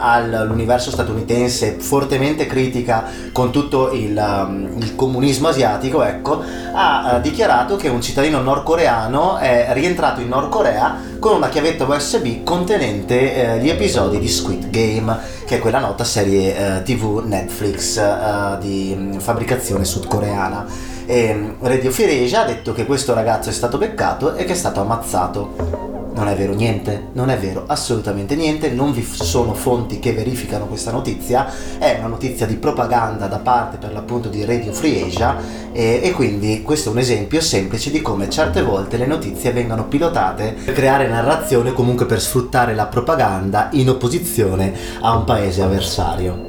all'universo 0.00 0.90
statunitense, 0.90 1.76
fortemente 1.78 2.46
critica 2.46 3.04
con 3.30 3.52
tutto 3.52 3.92
il, 3.92 4.16
um, 4.16 4.68
il 4.78 4.96
comunismo 4.96 5.46
asiatico, 5.46 6.02
ecco, 6.02 6.42
ha 6.74 7.14
uh, 7.14 7.20
dichiarato 7.20 7.76
che 7.76 7.86
un 7.86 8.02
cittadino 8.02 8.40
nordcoreano 8.40 9.36
è 9.36 9.68
rientrato 9.70 10.20
in 10.20 10.26
Nord 10.26 10.48
Corea 10.48 10.96
con 11.20 11.36
una 11.36 11.48
chiavetta 11.48 11.84
USB 11.84 12.42
contenente 12.42 13.34
eh, 13.34 13.58
gli 13.60 13.68
episodi 13.68 14.18
di 14.18 14.28
Squid 14.28 14.70
Game, 14.70 15.16
che 15.46 15.56
è 15.56 15.58
quella 15.60 15.78
nota 15.78 16.02
serie 16.02 16.78
eh, 16.78 16.82
TV 16.82 17.22
Netflix 17.24 17.96
eh, 17.96 18.58
di 18.58 18.94
mm, 18.96 19.18
fabbricazione 19.18 19.84
sudcoreana. 19.84 20.96
E 21.10 21.54
Radio 21.60 21.90
Fireja 21.90 22.42
ha 22.42 22.44
detto 22.44 22.74
che 22.74 22.84
questo 22.84 23.14
ragazzo 23.14 23.48
è 23.48 23.52
stato 23.54 23.78
beccato 23.78 24.34
e 24.34 24.44
che 24.44 24.52
è 24.52 24.54
stato 24.54 24.82
ammazzato. 24.82 26.10
Non 26.14 26.28
è 26.28 26.36
vero 26.36 26.52
niente, 26.52 27.06
non 27.14 27.30
è 27.30 27.38
vero 27.38 27.64
assolutamente 27.66 28.36
niente, 28.36 28.68
non 28.72 28.92
vi 28.92 29.02
sono 29.02 29.54
fonti 29.54 30.00
che 30.00 30.12
verificano 30.12 30.66
questa 30.66 30.90
notizia, 30.90 31.50
è 31.78 31.96
una 31.98 32.08
notizia 32.08 32.44
di 32.44 32.56
propaganda 32.56 33.26
da 33.26 33.38
parte 33.38 33.78
per 33.78 33.94
l'appunto 33.94 34.28
di 34.28 34.44
Radio 34.44 34.70
Free 34.74 35.06
Asia 35.06 35.36
e, 35.72 36.00
e 36.02 36.12
quindi 36.12 36.60
questo 36.60 36.90
è 36.90 36.92
un 36.92 36.98
esempio 36.98 37.40
semplice 37.40 37.90
di 37.90 38.02
come 38.02 38.28
certe 38.28 38.60
volte 38.62 38.98
le 38.98 39.06
notizie 39.06 39.52
vengano 39.52 39.86
pilotate 39.86 40.56
per 40.62 40.74
creare 40.74 41.08
narrazione 41.08 41.72
comunque 41.72 42.04
per 42.04 42.20
sfruttare 42.20 42.74
la 42.74 42.84
propaganda 42.84 43.70
in 43.72 43.88
opposizione 43.88 44.74
a 45.00 45.16
un 45.16 45.24
paese 45.24 45.62
avversario. 45.62 46.47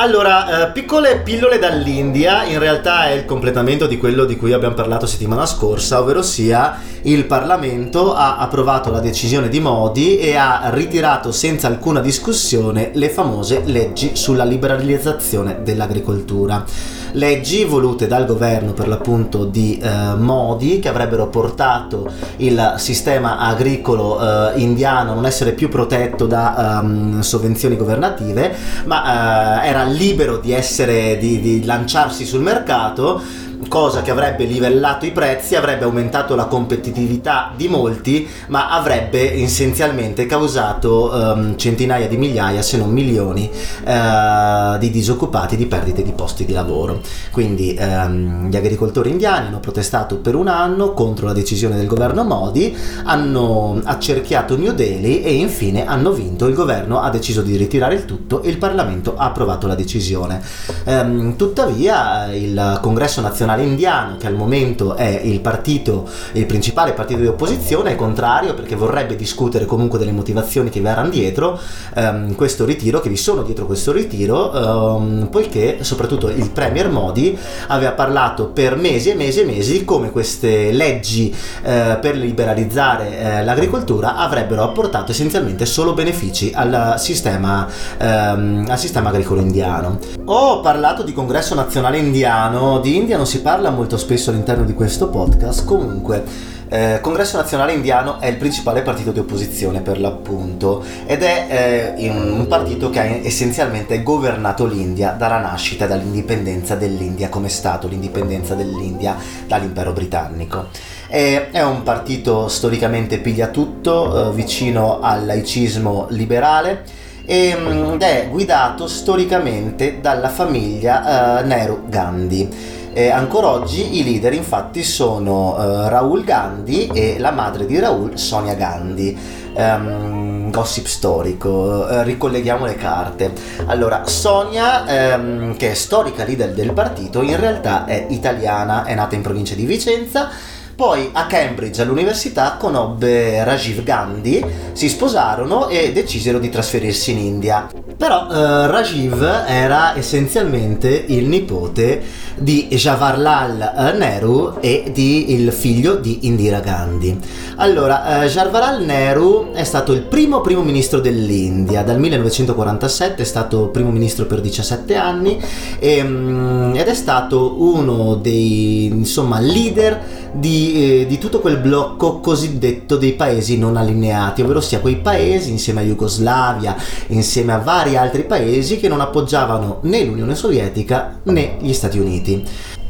Allora, 0.00 0.68
eh, 0.68 0.70
piccole 0.70 1.22
pillole 1.22 1.58
dall'India, 1.58 2.44
in 2.44 2.60
realtà 2.60 3.08
è 3.08 3.14
il 3.14 3.24
completamento 3.24 3.88
di 3.88 3.96
quello 3.96 4.26
di 4.26 4.36
cui 4.36 4.52
abbiamo 4.52 4.76
parlato 4.76 5.06
settimana 5.06 5.44
scorsa, 5.44 6.00
ovvero 6.00 6.22
sia 6.22 6.78
il 7.02 7.24
Parlamento 7.24 8.14
ha 8.14 8.36
approvato 8.36 8.92
la 8.92 9.00
decisione 9.00 9.48
di 9.48 9.58
Modi 9.58 10.18
e 10.18 10.36
ha 10.36 10.70
ritirato 10.72 11.32
senza 11.32 11.66
alcuna 11.66 11.98
discussione 11.98 12.92
le 12.94 13.08
famose 13.08 13.62
leggi 13.64 14.14
sulla 14.14 14.44
liberalizzazione 14.44 15.62
dell'agricoltura. 15.64 16.64
Leggi 17.12 17.64
volute 17.64 18.06
dal 18.06 18.26
governo 18.26 18.72
per 18.72 18.86
l'appunto 18.86 19.44
di 19.44 19.78
eh, 19.78 20.14
Modi 20.16 20.78
che 20.78 20.88
avrebbero 20.88 21.28
portato 21.28 22.10
il 22.36 22.74
sistema 22.76 23.38
agricolo 23.38 24.20
eh, 24.20 24.60
indiano 24.60 25.12
a 25.12 25.14
non 25.14 25.24
essere 25.24 25.52
più 25.52 25.68
protetto 25.68 26.26
da 26.26 26.80
um, 26.82 27.20
sovvenzioni 27.20 27.76
governative, 27.76 28.54
ma 28.84 29.62
eh, 29.62 29.68
era 29.68 29.84
libero 29.84 30.38
di, 30.38 30.52
essere, 30.52 31.16
di, 31.18 31.40
di 31.40 31.64
lanciarsi 31.64 32.26
sul 32.26 32.40
mercato 32.42 33.46
cosa 33.66 34.02
che 34.02 34.10
avrebbe 34.10 34.44
livellato 34.44 35.04
i 35.06 35.10
prezzi, 35.10 35.56
avrebbe 35.56 35.84
aumentato 35.84 36.34
la 36.34 36.44
competitività 36.44 37.52
di 37.56 37.68
molti, 37.68 38.28
ma 38.48 38.70
avrebbe 38.70 39.34
essenzialmente 39.42 40.26
causato 40.26 41.10
um, 41.12 41.56
centinaia 41.56 42.06
di 42.06 42.16
migliaia, 42.16 42.62
se 42.62 42.76
non 42.76 42.90
milioni, 42.90 43.50
uh, 43.84 44.78
di 44.78 44.90
disoccupati, 44.90 45.56
di 45.56 45.66
perdite 45.66 46.02
di 46.02 46.12
posti 46.12 46.44
di 46.44 46.52
lavoro. 46.52 47.00
Quindi 47.32 47.76
um, 47.78 48.48
gli 48.48 48.56
agricoltori 48.56 49.10
indiani 49.10 49.48
hanno 49.48 49.60
protestato 49.60 50.16
per 50.16 50.34
un 50.34 50.48
anno 50.48 50.92
contro 50.92 51.26
la 51.26 51.32
decisione 51.32 51.76
del 51.76 51.86
governo 51.86 52.24
Modi, 52.24 52.76
hanno 53.04 53.80
accerchiato 53.82 54.56
New 54.56 54.72
Delhi 54.72 55.22
e 55.22 55.32
infine 55.34 55.84
hanno 55.86 56.12
vinto. 56.12 56.46
Il 56.46 56.54
governo 56.54 57.00
ha 57.00 57.10
deciso 57.10 57.42
di 57.42 57.56
ritirare 57.56 57.94
il 57.94 58.04
tutto 58.04 58.42
e 58.42 58.48
il 58.50 58.58
Parlamento 58.58 59.16
ha 59.16 59.26
approvato 59.26 59.66
la 59.66 59.74
decisione. 59.74 60.40
Um, 60.84 61.36
tuttavia 61.36 62.32
il 62.32 62.78
Congresso 62.80 63.20
nazionale 63.20 63.47
indiano, 63.56 64.16
che 64.16 64.26
al 64.26 64.34
momento 64.34 64.94
è 64.94 65.20
il 65.22 65.40
partito, 65.40 66.08
il 66.32 66.46
principale 66.46 66.92
partito 66.92 67.20
di 67.20 67.26
opposizione, 67.26 67.92
è 67.92 67.96
contrario 67.96 68.54
perché 68.54 68.74
vorrebbe 68.74 69.16
discutere 69.16 69.64
comunque 69.64 69.98
delle 69.98 70.12
motivazioni 70.12 70.70
che 70.70 70.80
verranno 70.80 71.10
dietro 71.10 71.58
um, 71.94 72.34
questo 72.34 72.64
ritiro, 72.64 73.00
che 73.00 73.08
vi 73.08 73.16
sono 73.16 73.42
dietro 73.42 73.66
questo 73.66 73.92
ritiro, 73.92 74.96
um, 74.96 75.28
poiché 75.30 75.78
soprattutto 75.82 76.28
il 76.28 76.50
Premier 76.50 76.88
Modi 76.90 77.36
aveva 77.68 77.92
parlato 77.92 78.48
per 78.48 78.76
mesi 78.76 79.10
e 79.10 79.14
mesi 79.14 79.40
e 79.40 79.44
mesi 79.44 79.84
come 79.84 80.10
queste 80.10 80.70
leggi 80.72 81.34
uh, 81.34 81.98
per 82.00 82.16
liberalizzare 82.16 83.40
uh, 83.40 83.44
l'agricoltura 83.44 84.16
avrebbero 84.16 84.62
apportato 84.62 85.12
essenzialmente 85.12 85.66
solo 85.66 85.92
benefici 85.94 86.52
al 86.54 86.94
sistema, 86.98 87.66
um, 88.00 88.66
al 88.68 88.78
sistema 88.78 89.08
agricolo 89.08 89.40
indiano. 89.40 89.98
Ho 90.26 90.60
parlato 90.60 91.02
di 91.02 91.12
Congresso 91.12 91.54
nazionale 91.54 91.98
indiano, 91.98 92.80
di 92.80 92.96
India 92.96 93.16
non 93.16 93.26
si 93.26 93.37
parla 93.38 93.70
molto 93.70 93.96
spesso 93.96 94.30
all'interno 94.30 94.64
di 94.64 94.74
questo 94.74 95.08
podcast, 95.08 95.64
comunque 95.64 96.56
eh, 96.70 96.98
Congresso 97.00 97.38
Nazionale 97.38 97.72
Indiano 97.72 98.20
è 98.20 98.26
il 98.26 98.36
principale 98.36 98.82
partito 98.82 99.10
di 99.10 99.18
opposizione 99.18 99.80
per 99.80 99.98
l'appunto 99.98 100.84
ed 101.06 101.22
è 101.22 101.94
eh, 101.96 102.10
un 102.10 102.46
partito 102.46 102.90
che 102.90 103.00
ha 103.00 103.04
essenzialmente 103.04 104.02
governato 104.02 104.66
l'India 104.66 105.12
dalla 105.12 105.38
nascita 105.38 105.86
e 105.86 105.88
dall'indipendenza 105.88 106.74
dell'India 106.74 107.30
come 107.30 107.48
Stato, 107.48 107.88
l'indipendenza 107.88 108.54
dell'India 108.54 109.16
dall'impero 109.46 109.92
britannico. 109.92 110.66
E 111.08 111.50
è 111.50 111.62
un 111.62 111.82
partito 111.82 112.48
storicamente 112.48 113.18
pigliatutto, 113.18 114.28
eh, 114.28 114.34
vicino 114.34 115.00
al 115.00 115.24
laicismo 115.24 116.06
liberale 116.10 116.82
mm, 117.24 117.94
ed 117.94 118.02
è 118.02 118.28
guidato 118.30 118.86
storicamente 118.86 120.00
dalla 120.02 120.28
famiglia 120.28 121.40
eh, 121.40 121.44
Nehru 121.44 121.88
Gandhi. 121.88 122.76
Eh, 122.98 123.10
ancora 123.10 123.46
oggi 123.46 124.00
i 124.00 124.02
leader 124.02 124.32
infatti 124.32 124.82
sono 124.82 125.56
eh, 125.56 125.88
Raul 125.88 126.24
Gandhi 126.24 126.88
e 126.92 127.20
la 127.20 127.30
madre 127.30 127.64
di 127.64 127.78
Raul, 127.78 128.18
Sonia 128.18 128.54
Gandhi. 128.54 129.16
Um, 129.54 130.50
gossip 130.50 130.86
storico, 130.86 131.48
uh, 131.48 132.02
ricolleghiamo 132.02 132.64
le 132.64 132.74
carte. 132.74 133.32
Allora, 133.66 134.04
Sonia, 134.06 135.14
um, 135.16 135.56
che 135.56 135.70
è 135.70 135.74
storica 135.74 136.24
leader 136.24 136.52
del 136.52 136.72
partito, 136.72 137.22
in 137.22 137.38
realtà 137.38 137.84
è 137.84 138.06
italiana, 138.08 138.84
è 138.84 138.96
nata 138.96 139.14
in 139.14 139.22
provincia 139.22 139.54
di 139.54 139.64
Vicenza 139.64 140.30
poi 140.78 141.10
a 141.12 141.26
Cambridge 141.26 141.82
all'università 141.82 142.54
conobbe 142.56 143.42
Rajiv 143.42 143.82
Gandhi, 143.82 144.44
si 144.74 144.88
sposarono 144.88 145.66
e 145.66 145.90
decisero 145.90 146.38
di 146.38 146.50
trasferirsi 146.50 147.10
in 147.10 147.18
India. 147.18 147.68
Però 147.98 148.28
eh, 148.30 148.66
Rajiv 148.68 149.20
era 149.48 149.96
essenzialmente 149.96 150.88
il 151.08 151.26
nipote 151.26 152.00
di 152.36 152.68
Jawaharlal 152.68 153.96
Nehru 153.98 154.58
e 154.60 154.92
di 154.94 155.32
il 155.32 155.50
figlio 155.50 155.96
di 155.96 156.20
Indira 156.28 156.60
Gandhi. 156.60 157.18
Allora, 157.56 158.22
eh, 158.22 158.28
Jawaharlal 158.28 158.84
Nehru 158.84 159.50
è 159.50 159.64
stato 159.64 159.92
il 159.92 160.02
primo 160.02 160.40
primo 160.40 160.62
ministro 160.62 161.00
dell'India, 161.00 161.82
dal 161.82 161.98
1947 161.98 163.22
è 163.22 163.26
stato 163.26 163.66
primo 163.66 163.90
ministro 163.90 164.26
per 164.26 164.42
17 164.42 164.94
anni 164.94 165.36
e, 165.80 166.00
mm, 166.00 166.76
ed 166.76 166.86
è 166.86 166.94
stato 166.94 167.60
uno 167.60 168.14
dei 168.14 168.86
insomma, 168.86 169.40
leader 169.40 170.26
di 170.30 171.00
eh, 171.00 171.06
di 171.06 171.18
tutto 171.18 171.40
quel 171.40 171.56
blocco 171.56 172.20
cosiddetto 172.20 172.96
dei 172.96 173.14
paesi 173.14 173.58
non 173.58 173.76
allineati, 173.76 174.42
ovvero 174.42 174.60
sia 174.60 174.78
quei 174.78 174.96
paesi 174.96 175.50
insieme 175.50 175.80
a 175.80 175.84
Jugoslavia, 175.84 176.76
insieme 177.08 177.54
a 177.54 177.58
vari 177.58 177.87
altri 177.96 178.24
paesi 178.24 178.78
che 178.78 178.88
non 178.88 179.00
appoggiavano 179.00 179.80
né 179.82 180.04
l'Unione 180.04 180.34
Sovietica 180.34 181.20
né 181.24 181.56
gli 181.60 181.72
Stati 181.72 181.98
Uniti. 181.98 182.44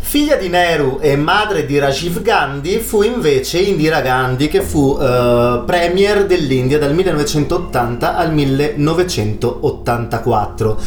Figlia 0.09 0.37
di 0.37 0.49
Nehru 0.49 0.97
e 1.03 1.17
madre 1.17 1.67
di 1.67 1.79
Rajiv 1.79 2.23
Gandhi, 2.23 2.79
fu 2.79 3.03
invece 3.03 3.59
Indira 3.59 4.01
Gandhi 4.01 4.49
che 4.49 4.63
fu 4.63 4.97
uh, 4.99 5.67
premier 5.67 6.25
dell'India 6.25 6.79
dal 6.79 6.95
1980 6.95 8.17
al 8.17 8.33
1984. 8.33 10.71
Um, 10.71 10.79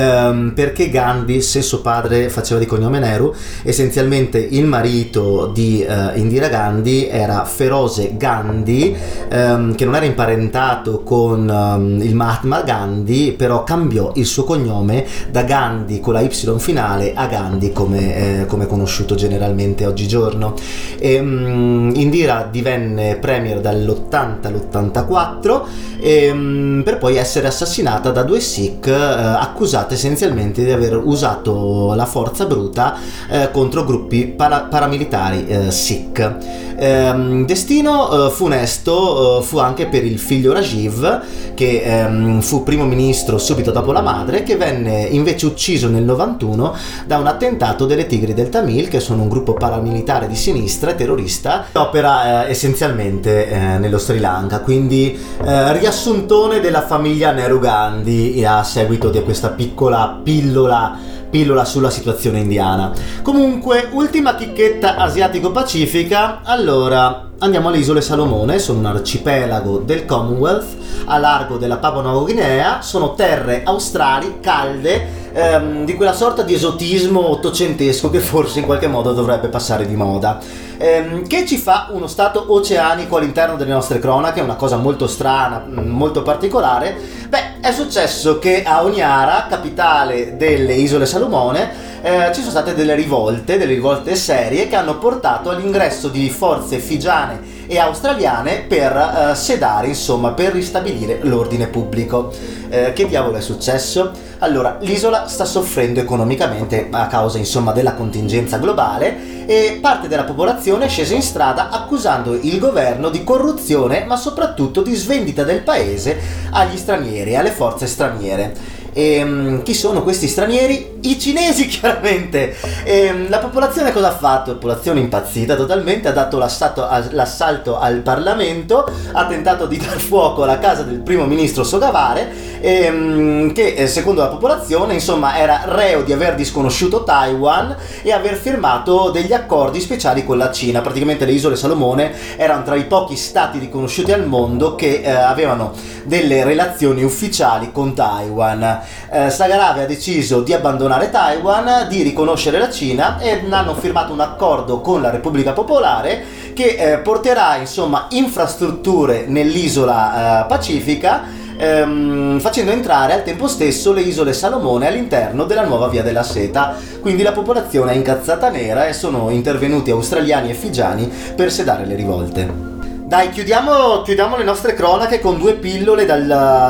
ehm, 0.00 0.52
perché 0.54 0.88
Gandhi, 0.88 1.42
se 1.42 1.60
suo 1.60 1.82
padre 1.82 2.30
faceva 2.30 2.58
di 2.58 2.64
cognome 2.64 3.00
Nehru, 3.00 3.34
essenzialmente 3.64 4.38
il 4.38 4.64
marito 4.64 5.50
di 5.52 5.84
uh, 5.86 6.18
Indira 6.18 6.48
Gandhi 6.48 7.06
era 7.06 7.44
Feroze 7.44 8.14
Gandhi, 8.16 8.96
um, 9.30 9.74
che 9.74 9.84
non 9.84 9.94
era 9.94 10.06
imparentato 10.06 11.02
con 11.02 11.46
um, 11.46 12.00
il 12.00 12.14
Mahatma 12.14 12.62
Gandhi, 12.62 13.34
però 13.36 13.62
cambiò 13.62 14.12
il 14.14 14.24
suo 14.24 14.44
cognome 14.44 15.04
da 15.30 15.42
Gandhi 15.42 16.00
con 16.00 16.14
la 16.14 16.22
Y 16.22 16.30
finale 16.56 17.12
a 17.14 17.26
Gandhi 17.26 17.74
come, 17.74 18.40
eh, 18.40 18.46
come 18.46 18.68
conosciuto 18.70 19.16
generalmente 19.16 19.84
oggigiorno. 19.84 20.54
E, 20.98 21.18
um, 21.18 21.90
Indira 21.94 22.48
divenne 22.50 23.16
premier 23.16 23.60
dall'80 23.60 24.46
all'84 24.46 25.62
e, 26.00 26.30
um, 26.30 26.82
per 26.84 26.98
poi 26.98 27.16
essere 27.16 27.48
assassinata 27.48 28.10
da 28.10 28.22
due 28.22 28.40
Sikh 28.40 28.86
eh, 28.86 28.92
accusate 28.92 29.94
essenzialmente 29.94 30.64
di 30.64 30.70
aver 30.70 30.96
usato 30.96 31.92
la 31.94 32.06
forza 32.06 32.46
bruta 32.46 32.96
eh, 33.28 33.50
contro 33.50 33.84
gruppi 33.84 34.26
para- 34.26 34.60
paramilitari 34.60 35.46
eh, 35.46 35.70
Sikh. 35.70 36.68
Ehm, 36.82 37.44
destino 37.44 38.28
eh, 38.28 38.30
funesto 38.30 39.40
eh, 39.40 39.42
fu 39.42 39.58
anche 39.58 39.86
per 39.86 40.02
il 40.02 40.18
figlio 40.18 40.54
Rajiv 40.54 41.52
che 41.52 41.82
ehm, 41.82 42.40
fu 42.40 42.62
primo 42.62 42.86
ministro 42.86 43.36
subito 43.36 43.70
dopo 43.70 43.92
la 43.92 44.00
madre 44.00 44.42
che 44.44 44.56
venne 44.56 45.02
invece 45.02 45.44
ucciso 45.44 45.88
nel 45.88 46.04
91 46.04 46.74
da 47.04 47.18
un 47.18 47.26
attentato 47.26 47.84
delle 47.84 48.06
Tigri 48.06 48.32
del 48.32 48.48
Tamil, 48.60 48.88
che 48.88 49.00
sono 49.00 49.22
un 49.22 49.28
gruppo 49.28 49.54
paramilitare 49.54 50.28
di 50.28 50.36
sinistra 50.36 50.90
e 50.90 50.94
terrorista, 50.94 51.64
che 51.72 51.78
opera 51.78 52.44
eh, 52.44 52.50
essenzialmente 52.50 53.48
eh, 53.48 53.78
nello 53.78 53.96
Sri 53.96 54.20
Lanka, 54.20 54.60
quindi 54.60 55.18
eh, 55.42 55.78
riassuntone 55.78 56.60
della 56.60 56.82
famiglia 56.82 57.32
Nehru 57.32 57.58
Gandhi 57.58 58.44
a 58.44 58.62
seguito 58.62 59.08
di 59.08 59.22
questa 59.22 59.48
piccola 59.48 60.20
pillola 60.22 60.98
pillola 61.30 61.64
sulla 61.64 61.90
situazione 61.90 62.40
indiana. 62.40 62.92
Comunque, 63.22 63.88
ultima 63.92 64.34
chicchetta 64.34 64.96
asiatico-pacifica, 64.96 66.40
allora 66.42 67.30
andiamo 67.38 67.68
alle 67.68 67.78
isole 67.78 68.00
Salomone, 68.00 68.58
sono 68.58 68.80
un 68.80 68.86
arcipelago 68.86 69.78
del 69.78 70.04
Commonwealth 70.04 70.79
a 71.04 71.18
largo 71.18 71.56
della 71.56 71.78
Papua 71.78 72.02
Nuova 72.02 72.20
Guinea, 72.20 72.82
sono 72.82 73.14
terre 73.14 73.62
australi 73.64 74.38
calde 74.40 75.20
ehm, 75.32 75.84
di 75.84 75.94
quella 75.94 76.12
sorta 76.12 76.42
di 76.42 76.54
esotismo 76.54 77.30
ottocentesco 77.30 78.10
che 78.10 78.20
forse 78.20 78.60
in 78.60 78.66
qualche 78.66 78.86
modo 78.86 79.12
dovrebbe 79.12 79.48
passare 79.48 79.86
di 79.86 79.96
moda. 79.96 80.38
Ehm, 80.78 81.26
che 81.26 81.44
ci 81.46 81.58
fa 81.58 81.88
uno 81.90 82.06
stato 82.06 82.52
oceanico 82.52 83.16
all'interno 83.16 83.56
delle 83.56 83.72
nostre 83.72 83.98
cronache, 83.98 84.40
una 84.40 84.54
cosa 84.54 84.76
molto 84.76 85.06
strana, 85.06 85.64
mm, 85.66 85.88
molto 85.88 86.22
particolare. 86.22 86.96
Beh, 87.28 87.60
è 87.60 87.72
successo 87.72 88.38
che 88.38 88.62
a 88.62 88.82
Oniara, 88.82 89.46
capitale 89.48 90.36
delle 90.36 90.74
isole 90.74 91.06
Salomone, 91.06 91.88
eh, 92.02 92.30
ci 92.32 92.40
sono 92.40 92.52
state 92.52 92.74
delle 92.74 92.94
rivolte, 92.94 93.58
delle 93.58 93.74
rivolte 93.74 94.16
serie 94.16 94.68
che 94.68 94.76
hanno 94.76 94.96
portato 94.96 95.50
all'ingresso 95.50 96.08
di 96.08 96.30
forze 96.30 96.78
figiane 96.78 97.58
e 97.70 97.78
australiane 97.78 98.64
per 98.66 98.96
eh, 98.96 99.34
sedare, 99.36 99.86
insomma, 99.86 100.32
per 100.32 100.52
ristabilire 100.52 101.20
l'ordine 101.22 101.68
pubblico. 101.68 102.32
Eh, 102.68 102.92
che 102.92 103.06
diavolo 103.06 103.36
è 103.36 103.40
successo? 103.40 104.10
Allora, 104.38 104.78
l'isola 104.80 105.28
sta 105.28 105.44
soffrendo 105.44 106.00
economicamente 106.00 106.88
a 106.90 107.06
causa, 107.06 107.38
insomma, 107.38 107.70
della 107.70 107.94
contingenza 107.94 108.58
globale 108.58 109.46
e 109.46 109.78
parte 109.80 110.08
della 110.08 110.24
popolazione 110.24 110.86
è 110.86 110.88
scesa 110.88 111.14
in 111.14 111.22
strada 111.22 111.70
accusando 111.70 112.34
il 112.34 112.58
governo 112.58 113.08
di 113.08 113.22
corruzione, 113.22 114.04
ma 114.04 114.16
soprattutto 114.16 114.82
di 114.82 114.94
svendita 114.96 115.44
del 115.44 115.62
paese 115.62 116.18
agli 116.50 116.76
stranieri, 116.76 117.36
alle 117.36 117.50
forze 117.50 117.86
straniere. 117.86 118.78
E 118.92 119.22
um, 119.22 119.62
chi 119.62 119.74
sono 119.74 120.02
questi 120.02 120.28
stranieri? 120.28 120.90
i 121.02 121.18
cinesi 121.18 121.66
chiaramente. 121.68 122.56
E, 122.84 123.06
ehm, 123.06 123.28
la 123.28 123.38
popolazione 123.38 123.92
cosa 123.92 124.08
ha 124.08 124.16
fatto? 124.16 124.50
La 124.50 124.56
popolazione 124.56 125.00
impazzita 125.00 125.54
totalmente, 125.54 126.08
ha 126.08 126.12
dato 126.12 126.38
l'assalto, 126.38 126.88
l'assalto 127.10 127.78
al 127.78 127.98
Parlamento, 128.00 128.90
ha 129.12 129.26
tentato 129.26 129.66
di 129.66 129.78
dar 129.78 129.98
fuoco 129.98 130.42
alla 130.42 130.58
casa 130.58 130.82
del 130.82 131.00
primo 131.00 131.24
ministro 131.26 131.64
Sogavare, 131.64 132.58
e, 132.60 132.84
ehm, 132.84 133.52
che 133.52 133.74
eh, 133.74 133.86
secondo 133.86 134.20
la 134.20 134.28
popolazione 134.28 134.94
insomma 134.94 135.38
era 135.38 135.62
reo 135.64 136.02
di 136.02 136.12
aver 136.12 136.34
disconosciuto 136.34 137.04
Taiwan 137.04 137.74
e 138.02 138.12
aver 138.12 138.34
firmato 138.34 139.10
degli 139.10 139.32
accordi 139.32 139.80
speciali 139.80 140.24
con 140.24 140.38
la 140.38 140.50
Cina. 140.50 140.80
Praticamente 140.80 141.24
le 141.24 141.32
isole 141.32 141.56
Salomone 141.56 142.12
erano 142.36 142.62
tra 142.64 142.74
i 142.74 142.84
pochi 142.84 143.16
stati 143.16 143.58
riconosciuti 143.58 144.12
al 144.12 144.26
mondo 144.26 144.74
che 144.74 145.00
eh, 145.02 145.10
avevano 145.10 145.72
delle 146.04 146.44
relazioni 146.44 147.02
ufficiali 147.02 147.72
con 147.72 147.94
Taiwan. 147.94 148.79
Eh, 149.10 149.30
Sagarave 149.30 149.82
ha 149.82 149.86
deciso 149.86 150.40
di 150.42 150.52
abbandonare 150.52 151.10
Taiwan, 151.10 151.86
di 151.88 152.02
riconoscere 152.02 152.58
la 152.58 152.70
Cina 152.70 153.18
e 153.18 153.42
hanno 153.50 153.74
firmato 153.74 154.12
un 154.12 154.20
accordo 154.20 154.80
con 154.80 155.02
la 155.02 155.10
Repubblica 155.10 155.52
Popolare 155.52 156.24
che 156.54 156.76
eh, 156.76 156.98
porterà 156.98 157.56
insomma 157.56 158.06
infrastrutture 158.10 159.24
nell'isola 159.26 160.44
eh, 160.44 160.46
pacifica 160.46 161.40
ehm, 161.60 162.40
facendo 162.40 162.72
entrare 162.72 163.12
al 163.12 163.22
tempo 163.22 163.46
stesso 163.46 163.92
le 163.92 164.00
isole 164.00 164.32
Salomone 164.32 164.88
all'interno 164.88 165.44
della 165.44 165.64
nuova 165.64 165.88
via 165.88 166.02
della 166.02 166.22
seta. 166.22 166.74
Quindi 167.00 167.22
la 167.22 167.32
popolazione 167.32 167.92
è 167.92 167.96
incazzata 167.96 168.48
nera 168.48 168.86
e 168.86 168.92
sono 168.94 169.30
intervenuti 169.30 169.90
australiani 169.90 170.50
e 170.50 170.54
figiani 170.54 171.10
per 171.36 171.52
sedare 171.52 171.84
le 171.84 171.94
rivolte. 171.94 172.79
Dai, 173.10 173.30
chiudiamo, 173.30 174.02
chiudiamo, 174.02 174.36
le 174.36 174.44
nostre 174.44 174.72
cronache 174.74 175.18
con 175.18 175.36
due 175.36 175.54
pillole 175.54 176.06
dal, 176.06 176.24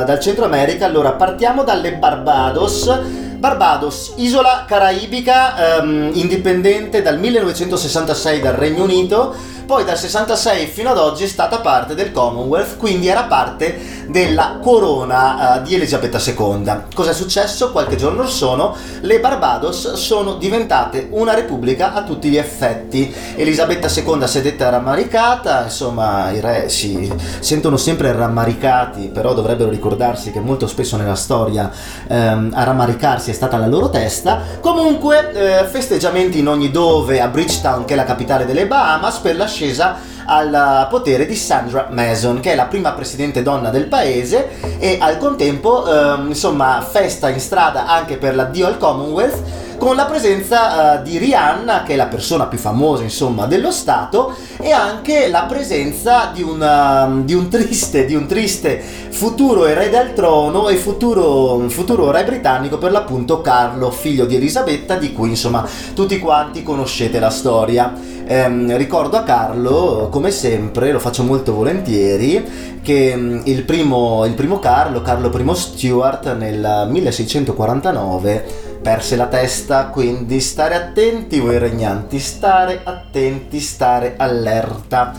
dal 0.07 0.19
Centro 0.21 0.47
America. 0.47 0.87
Allora, 0.87 1.13
partiamo 1.13 1.65
dalle 1.65 1.93
Barbados. 1.93 2.89
Barbados, 3.37 4.15
isola 4.17 4.65
caraibica 4.67 5.81
ehm, 5.83 6.13
indipendente 6.15 7.03
dal 7.03 7.19
1966 7.19 8.41
dal 8.41 8.55
Regno 8.55 8.85
Unito, 8.85 9.35
poi 9.71 9.85
dal 9.85 9.97
66 9.97 10.67
fino 10.67 10.91
ad 10.91 10.99
oggi 10.99 11.23
è 11.23 11.29
stata 11.29 11.61
parte 11.61 11.95
del 11.95 12.11
Commonwealth, 12.11 12.77
quindi 12.77 13.07
era 13.07 13.23
parte 13.23 14.01
della 14.09 14.59
corona 14.61 15.59
uh, 15.59 15.63
di 15.63 15.77
Elisabetta 15.77 16.19
II. 16.19 16.87
Cosa 16.93 17.11
è 17.11 17.15
successo? 17.15 17.71
Qualche 17.71 17.95
giorno 17.95 18.23
or 18.23 18.29
sono 18.29 18.75
le 19.03 19.21
Barbados 19.21 19.93
sono 19.93 20.35
diventate 20.35 21.07
una 21.11 21.35
repubblica 21.35 21.93
a 21.93 22.03
tutti 22.03 22.29
gli 22.29 22.37
effetti. 22.37 23.15
Elisabetta 23.37 23.89
II 23.89 24.27
sedette 24.27 24.69
rammaricata, 24.69 25.63
insomma 25.63 26.31
i 26.31 26.41
re 26.41 26.69
si 26.69 27.09
sentono 27.39 27.77
sempre 27.77 28.13
rammaricati, 28.13 29.11
però 29.15 29.35
dovrebbero 29.35 29.71
ricordarsi 29.71 30.33
che 30.33 30.41
molto 30.41 30.67
spesso 30.67 30.97
nella 30.97 31.15
storia 31.15 31.71
ehm, 32.09 32.51
a 32.55 32.65
rammaricarsi 32.65 33.31
è 33.31 33.35
stata 33.35 33.57
la 33.57 33.69
loro 33.69 33.89
testa. 33.89 34.43
Comunque 34.61 35.61
eh, 35.61 35.65
festeggiamenti 35.67 36.41
in 36.41 36.49
ogni 36.49 36.73
dove 36.73 37.21
a 37.21 37.29
Bridgetown, 37.29 37.85
che 37.85 37.93
è 37.93 37.97
la 37.97 38.05
capitale 38.05 38.45
delle 38.45 38.67
Bahamas, 38.67 39.19
per 39.19 39.37
l'ascesa 39.61 39.97
al 40.25 40.87
potere 40.89 41.27
di 41.27 41.35
Sandra 41.35 41.89
Mason, 41.91 42.41
che 42.41 42.53
è 42.53 42.55
la 42.55 42.67
prima 42.67 42.93
presidente 42.93 43.43
donna 43.43 43.71
del 43.71 43.87
paese 43.87 44.79
e 44.79 44.99
al 45.01 45.19
contempo, 45.19 45.87
ehm, 45.87 46.29
insomma, 46.29 46.81
festa 46.89 47.29
in 47.29 47.41
strada 47.41 47.87
anche 47.87 48.17
per 48.17 48.35
l'addio 48.35 48.67
al 48.67 48.79
Commonwealth 48.79 49.69
con 49.81 49.97
la 49.97 50.05
presenza 50.05 50.99
uh, 50.99 51.03
di 51.03 51.17
Rihanna, 51.17 51.85
che 51.85 51.95
è 51.95 51.97
la 51.97 52.05
persona 52.05 52.45
più 52.45 52.59
famosa 52.59 53.03
insomma 53.03 53.47
dello 53.47 53.71
Stato, 53.71 54.37
e 54.59 54.73
anche 54.73 55.29
la 55.29 55.45
presenza 55.49 56.31
di, 56.35 56.43
una, 56.43 57.05
um, 57.05 57.25
di, 57.25 57.33
un, 57.33 57.49
triste, 57.49 58.05
di 58.05 58.15
un 58.15 58.27
triste 58.27 58.79
futuro 58.79 59.65
erede 59.65 59.97
del 59.97 60.13
trono 60.13 60.69
e 60.69 60.77
futuro, 60.77 61.67
futuro 61.71 62.11
re 62.11 62.25
britannico 62.25 62.77
per 62.77 62.93
l'appunto 62.93 63.41
Carlo, 63.41 63.91
figlio 63.91 64.27
di 64.27 64.37
Elisabetta, 64.37 64.97
di 64.97 65.15
cui 65.15 65.31
insomma 65.31 65.67
tutti 65.95 66.19
quanti 66.19 66.63
conoscete 66.63 67.19
la 67.19 67.31
storia. 67.31 67.95
Ehm, 68.27 68.77
ricordo 68.77 69.17
a 69.17 69.23
Carlo, 69.23 70.09
come 70.11 70.31
sempre, 70.31 70.93
lo 70.93 70.99
faccio 70.99 71.23
molto 71.23 71.55
volentieri, 71.55 72.79
che 72.83 73.17
mm, 73.17 73.41
il 73.45 73.63
primo, 73.63 74.27
il 74.27 74.35
primo 74.35 74.59
Carlo, 74.59 75.01
Carlo 75.01 75.31
I 75.35 75.55
Stuart, 75.55 76.37
nel 76.37 76.87
1649 76.91 78.69
perse 78.81 79.17
la 79.17 79.27
testa, 79.27 79.87
quindi 79.87 80.41
stare 80.41 80.75
attenti 80.75 81.39
voi 81.39 81.59
regnanti, 81.59 82.19
stare 82.19 82.81
attenti, 82.83 83.61
stare 83.61 84.15
allerta. 84.17 85.13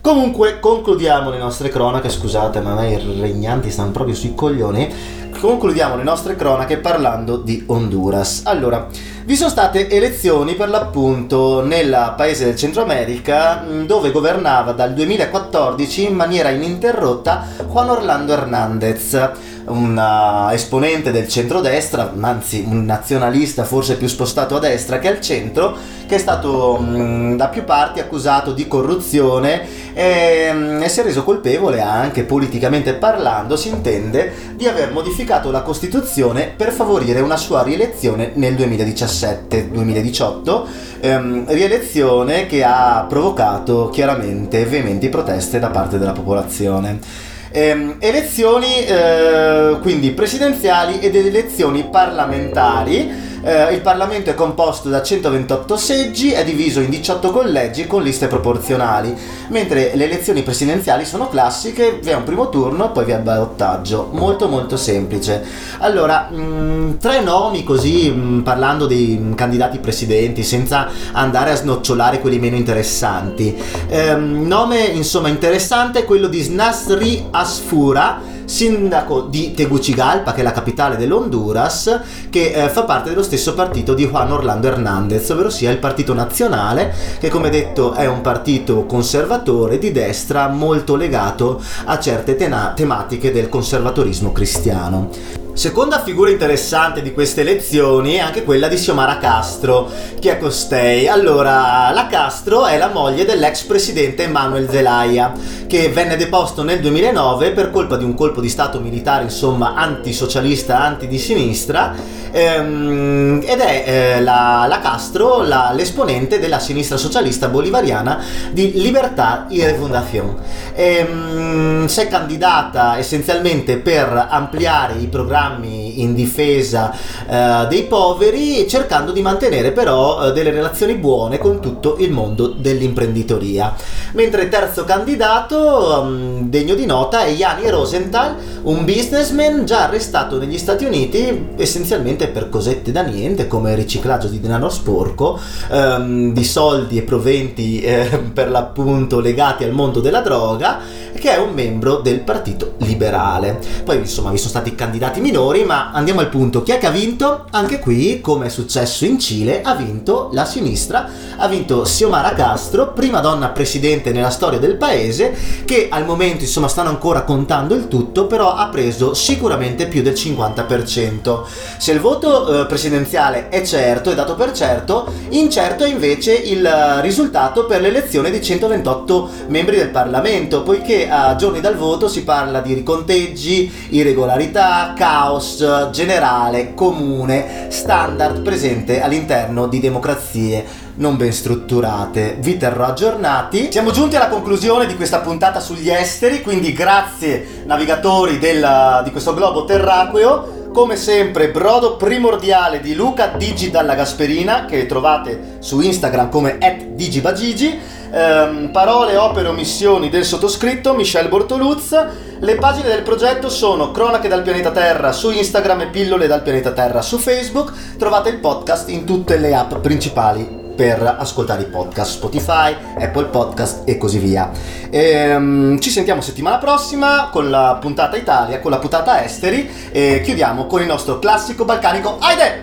Comunque 0.00 0.60
concludiamo 0.60 1.28
le 1.30 1.38
nostre 1.38 1.68
cronache, 1.68 2.08
scusate 2.08 2.60
ma 2.60 2.86
i 2.86 2.96
regnanti 3.20 3.70
stanno 3.70 3.90
proprio 3.90 4.14
sui 4.14 4.34
coglioni. 4.34 5.26
Concludiamo 5.38 5.96
le 5.96 6.02
nostre 6.02 6.34
cronache 6.34 6.78
parlando 6.78 7.36
di 7.36 7.62
Honduras. 7.66 8.42
Allora, 8.44 8.88
vi 9.24 9.36
sono 9.36 9.50
state 9.50 9.88
elezioni 9.90 10.54
per 10.54 10.68
l'appunto 10.68 11.62
nel 11.64 12.14
paese 12.16 12.46
del 12.46 12.56
Centro 12.56 12.82
America 12.82 13.62
dove 13.84 14.10
governava 14.10 14.72
dal 14.72 14.94
2014 14.94 16.06
in 16.08 16.14
maniera 16.14 16.48
ininterrotta 16.48 17.46
Juan 17.68 17.90
Orlando 17.90 18.32
Hernández 18.32 19.30
un 19.68 19.96
uh, 19.96 20.52
esponente 20.52 21.10
del 21.10 21.28
centrodestra, 21.28 22.12
anzi 22.20 22.64
un 22.66 22.84
nazionalista 22.84 23.64
forse 23.64 23.96
più 23.96 24.08
spostato 24.08 24.56
a 24.56 24.60
destra 24.60 24.98
che 24.98 25.08
al 25.08 25.20
centro, 25.20 25.76
che 26.06 26.16
è 26.16 26.18
stato 26.18 26.78
mm, 26.80 27.36
da 27.36 27.48
più 27.48 27.64
parti 27.64 28.00
accusato 28.00 28.52
di 28.52 28.66
corruzione 28.66 29.94
e, 29.94 30.50
mm, 30.52 30.82
e 30.82 30.88
si 30.88 31.00
è 31.00 31.02
reso 31.02 31.24
colpevole 31.24 31.80
anche 31.80 32.24
politicamente 32.24 32.94
parlando, 32.94 33.56
si 33.56 33.68
intende, 33.68 34.32
di 34.54 34.66
aver 34.66 34.92
modificato 34.92 35.50
la 35.50 35.62
Costituzione 35.62 36.52
per 36.56 36.72
favorire 36.72 37.20
una 37.20 37.36
sua 37.36 37.62
rielezione 37.62 38.32
nel 38.34 38.54
2017-2018, 38.54 40.62
ehm, 41.00 41.44
rielezione 41.48 42.46
che 42.46 42.64
ha 42.64 43.04
provocato 43.08 43.88
chiaramente 43.90 44.64
veementi 44.64 45.08
proteste 45.08 45.58
da 45.58 45.68
parte 45.68 45.98
della 45.98 46.12
popolazione. 46.12 47.26
Ehm, 47.50 47.96
elezioni 47.98 48.84
eh, 48.84 49.78
quindi 49.80 50.10
presidenziali 50.10 50.98
ed 51.00 51.16
elezioni 51.16 51.84
parlamentari 51.90 53.27
eh, 53.42 53.72
il 53.72 53.80
Parlamento 53.80 54.30
è 54.30 54.34
composto 54.34 54.88
da 54.88 55.02
128 55.02 55.76
seggi, 55.76 56.32
è 56.32 56.44
diviso 56.44 56.80
in 56.80 56.90
18 56.90 57.30
collegi 57.30 57.86
con 57.86 58.02
liste 58.02 58.26
proporzionali, 58.26 59.14
mentre 59.48 59.92
le 59.94 60.04
elezioni 60.04 60.42
presidenziali 60.42 61.04
sono 61.04 61.28
classiche, 61.28 61.98
vi 62.02 62.10
è 62.10 62.14
un 62.14 62.24
primo 62.24 62.48
turno, 62.48 62.90
poi 62.92 63.04
vi 63.04 63.12
è 63.12 63.18
ballottaggio, 63.18 64.08
molto 64.12 64.48
molto 64.48 64.76
semplice. 64.76 65.44
Allora, 65.78 66.28
mh, 66.30 66.36
mm, 66.40 66.96
tre 66.98 67.22
nomi 67.22 67.64
così, 67.64 68.10
mh, 68.10 68.20
mm, 68.20 68.40
parlando 68.40 68.86
dei 68.86 69.16
mh, 69.16 69.34
candidati 69.34 69.78
presidenti, 69.78 70.42
senza 70.42 70.88
andare 71.12 71.52
a 71.52 71.56
snocciolare 71.56 72.20
quelli 72.20 72.38
meno 72.38 72.56
interessanti. 72.56 73.56
Eh, 73.88 74.14
nome 74.14 74.84
insomma 74.84 75.28
interessante 75.28 76.00
è 76.00 76.04
quello 76.04 76.28
di 76.28 76.40
Snasri 76.40 77.26
Asfura, 77.30 78.36
sindaco 78.48 79.20
di 79.20 79.52
Tegucigalpa, 79.52 80.32
che 80.32 80.40
è 80.40 80.42
la 80.42 80.52
capitale 80.52 80.96
dell'Honduras, 80.96 82.00
che 82.30 82.52
eh, 82.52 82.68
fa 82.70 82.84
parte 82.84 83.10
dello 83.10 83.22
stesso 83.22 83.54
partito 83.54 83.92
di 83.92 84.06
Juan 84.06 84.32
Orlando 84.32 84.68
Hernández, 84.68 85.28
ovvero 85.30 85.50
sia 85.50 85.70
il 85.70 85.78
Partito 85.78 86.14
Nazionale, 86.14 86.94
che 87.18 87.28
come 87.28 87.50
detto 87.50 87.92
è 87.92 88.06
un 88.06 88.22
partito 88.22 88.86
conservatore 88.86 89.78
di 89.78 89.92
destra 89.92 90.48
molto 90.48 90.96
legato 90.96 91.62
a 91.84 91.98
certe 92.00 92.36
tena- 92.36 92.72
tematiche 92.74 93.30
del 93.30 93.48
conservatorismo 93.48 94.32
cristiano. 94.32 95.46
Seconda 95.58 96.04
figura 96.04 96.30
interessante 96.30 97.02
di 97.02 97.12
queste 97.12 97.40
elezioni 97.40 98.12
è 98.12 98.20
anche 98.20 98.44
quella 98.44 98.68
di 98.68 98.76
Xiomara 98.76 99.18
Castro. 99.18 99.90
Chi 100.20 100.28
è 100.28 100.38
costei? 100.38 101.08
Allora, 101.08 101.90
la 101.90 102.06
Castro 102.06 102.66
è 102.66 102.78
la 102.78 102.90
moglie 102.90 103.24
dell'ex 103.24 103.64
presidente 103.64 104.28
Manuel 104.28 104.70
Zelaya, 104.70 105.32
che 105.66 105.88
venne 105.88 106.16
deposto 106.16 106.62
nel 106.62 106.78
2009 106.78 107.50
per 107.50 107.72
colpa 107.72 107.96
di 107.96 108.04
un 108.04 108.14
colpo 108.14 108.40
di 108.40 108.48
stato 108.48 108.78
militare, 108.78 109.24
insomma, 109.24 109.74
antisocialista, 109.74 110.80
anti 110.80 111.08
di 111.08 111.18
sinistra, 111.18 111.92
ehm, 112.30 113.42
ed 113.44 113.60
è 113.60 113.84
eh, 113.86 114.22
la, 114.22 114.66
la, 114.68 114.80
Castro 114.80 115.42
la, 115.42 115.72
l'esponente 115.74 116.38
della 116.38 116.58
sinistra 116.58 116.96
socialista 116.96 117.48
bolivariana 117.48 118.22
di 118.52 118.72
Libertà 118.80 119.46
y 119.48 119.62
Refundación. 119.62 120.36
Ehm, 120.74 121.86
si 121.86 122.00
è 122.00 122.08
candidata 122.08 122.98
essenzialmente 122.98 123.78
per 123.78 124.26
ampliare 124.30 124.94
i 124.98 125.06
programmi 125.06 126.02
in 126.02 126.14
difesa 126.14 126.92
eh, 127.28 127.66
dei 127.68 127.84
poveri, 127.84 128.66
cercando 128.68 129.12
di 129.12 129.22
mantenere 129.22 129.72
però 129.72 130.26
eh, 130.26 130.32
delle 130.32 130.50
relazioni 130.50 130.94
buone 130.94 131.38
con 131.38 131.60
tutto 131.60 131.96
il 131.98 132.12
mondo 132.12 132.48
dell'imprenditoria. 132.48 133.74
Mentre 134.12 134.48
terzo 134.48 134.84
candidato, 134.84 136.02
um, 136.02 136.48
degno 136.48 136.74
di 136.74 136.86
nota, 136.86 137.22
è 137.22 137.28
Yanni 137.28 137.68
Rosenthal, 137.68 138.34
un 138.62 138.84
businessman 138.84 139.64
già 139.64 139.84
arrestato 139.84 140.38
negli 140.38 140.58
Stati 140.58 140.84
Uniti 140.84 141.48
essenzialmente 141.56 142.17
per 142.26 142.48
cosette 142.48 142.90
da 142.90 143.02
niente 143.02 143.46
come 143.46 143.76
riciclaggio 143.76 144.26
di 144.26 144.40
denaro 144.40 144.68
sporco, 144.68 145.38
um, 145.70 146.32
di 146.32 146.44
soldi 146.44 146.98
e 146.98 147.02
proventi 147.02 147.80
eh, 147.80 148.18
per 148.34 148.50
l'appunto 148.50 149.20
legati 149.20 149.62
al 149.62 149.72
mondo 149.72 150.00
della 150.00 150.20
droga 150.20 150.80
che 151.18 151.34
è 151.34 151.38
un 151.38 151.52
membro 151.52 151.96
del 151.96 152.20
Partito 152.20 152.74
Liberale. 152.78 153.58
Poi 153.84 153.98
insomma 153.98 154.30
vi 154.30 154.38
sono 154.38 154.50
stati 154.50 154.74
candidati 154.74 155.20
minori, 155.20 155.64
ma 155.64 155.90
andiamo 155.92 156.20
al 156.20 156.28
punto. 156.28 156.62
Chi 156.62 156.72
è 156.72 156.78
che 156.78 156.86
ha 156.86 156.90
vinto? 156.90 157.46
Anche 157.50 157.78
qui, 157.78 158.20
come 158.20 158.46
è 158.46 158.48
successo 158.48 159.04
in 159.04 159.18
Cile, 159.18 159.62
ha 159.62 159.74
vinto 159.74 160.30
la 160.32 160.44
sinistra, 160.44 161.08
ha 161.36 161.48
vinto 161.48 161.82
Xiomara 161.82 162.32
Castro, 162.34 162.92
prima 162.92 163.20
donna 163.20 163.48
presidente 163.48 164.12
nella 164.12 164.30
storia 164.30 164.58
del 164.58 164.76
paese, 164.76 165.34
che 165.64 165.88
al 165.90 166.04
momento 166.04 166.44
insomma 166.44 166.68
stanno 166.68 166.90
ancora 166.90 167.22
contando 167.22 167.74
il 167.74 167.88
tutto, 167.88 168.26
però 168.26 168.54
ha 168.54 168.68
preso 168.68 169.14
sicuramente 169.14 169.86
più 169.86 170.02
del 170.02 170.14
50%. 170.14 171.42
Se 171.78 171.92
il 171.92 172.00
voto 172.00 172.62
eh, 172.62 172.66
presidenziale 172.66 173.48
è 173.48 173.62
certo, 173.62 174.10
è 174.10 174.14
dato 174.14 174.34
per 174.34 174.52
certo, 174.52 175.12
incerto 175.30 175.84
è 175.84 175.88
invece 175.88 176.32
il 176.32 176.68
risultato 177.00 177.66
per 177.66 177.80
l'elezione 177.80 178.30
di 178.30 178.42
128 178.42 179.30
membri 179.48 179.76
del 179.76 179.90
Parlamento, 179.90 180.62
poiché 180.62 181.07
a 181.08 181.36
giorni 181.36 181.60
dal 181.60 181.76
voto 181.76 182.08
si 182.08 182.24
parla 182.24 182.60
di 182.60 182.74
riconteggi, 182.74 183.70
irregolarità, 183.90 184.92
caos 184.96 185.88
generale, 185.90 186.74
comune, 186.74 187.66
standard 187.68 188.42
presente 188.42 189.00
all'interno 189.00 189.66
di 189.66 189.80
democrazie 189.80 190.86
non 190.98 191.16
ben 191.16 191.32
strutturate. 191.32 192.36
Vi 192.40 192.56
terrò 192.56 192.86
aggiornati. 192.86 193.68
Siamo 193.70 193.90
giunti 193.90 194.16
alla 194.16 194.28
conclusione 194.28 194.86
di 194.86 194.96
questa 194.96 195.20
puntata 195.20 195.60
sugli 195.60 195.90
esteri, 195.90 196.42
quindi 196.42 196.72
grazie 196.72 197.62
navigatori 197.66 198.38
del, 198.38 199.02
di 199.04 199.10
questo 199.10 199.34
globo 199.34 199.64
terraqueo. 199.64 200.56
Come 200.72 200.96
sempre, 200.96 201.50
brodo 201.50 201.96
primordiale 201.96 202.80
di 202.80 202.94
Luca 202.94 203.28
Digi 203.28 203.70
dalla 203.70 203.94
Gasperina, 203.94 204.64
che 204.64 204.86
trovate 204.86 205.56
su 205.60 205.80
Instagram 205.80 206.30
come 206.30 206.58
digibagigi. 206.94 207.96
Ehm, 208.10 208.70
parole, 208.70 209.16
opere 209.16 209.48
o 209.48 209.52
missioni 209.52 210.08
del 210.08 210.24
sottoscritto 210.24 210.94
Michel 210.94 211.28
Bortoluz. 211.28 211.94
Le 212.38 212.54
pagine 212.54 212.88
del 212.88 213.02
progetto 213.02 213.48
sono 213.48 213.90
Cronache 213.90 214.28
dal 214.28 214.42
pianeta 214.42 214.70
Terra 214.70 215.12
su 215.12 215.30
Instagram 215.30 215.82
e 215.82 215.86
Pillole 215.88 216.26
dal 216.26 216.42
pianeta 216.42 216.72
Terra 216.72 217.02
su 217.02 217.18
Facebook. 217.18 217.96
Trovate 217.98 218.30
il 218.30 218.38
podcast 218.38 218.88
in 218.88 219.04
tutte 219.04 219.36
le 219.36 219.54
app 219.54 219.74
principali 219.76 220.66
per 220.78 221.16
ascoltare 221.18 221.62
i 221.62 221.66
podcast 221.66 222.12
Spotify, 222.12 222.74
Apple 223.00 223.26
Podcast 223.26 223.82
e 223.84 223.98
così 223.98 224.18
via. 224.18 224.50
Ehm, 224.90 225.80
ci 225.80 225.90
sentiamo 225.90 226.20
settimana 226.20 226.58
prossima 226.58 227.30
con 227.32 227.50
la 227.50 227.78
puntata 227.80 228.16
Italia, 228.16 228.60
con 228.60 228.70
la 228.70 228.78
puntata 228.78 229.24
Esteri 229.24 229.68
e 229.90 230.20
chiudiamo 230.22 230.66
con 230.66 230.80
il 230.80 230.86
nostro 230.86 231.18
classico 231.18 231.64
balcanico 231.64 232.18
Aide! 232.20 232.56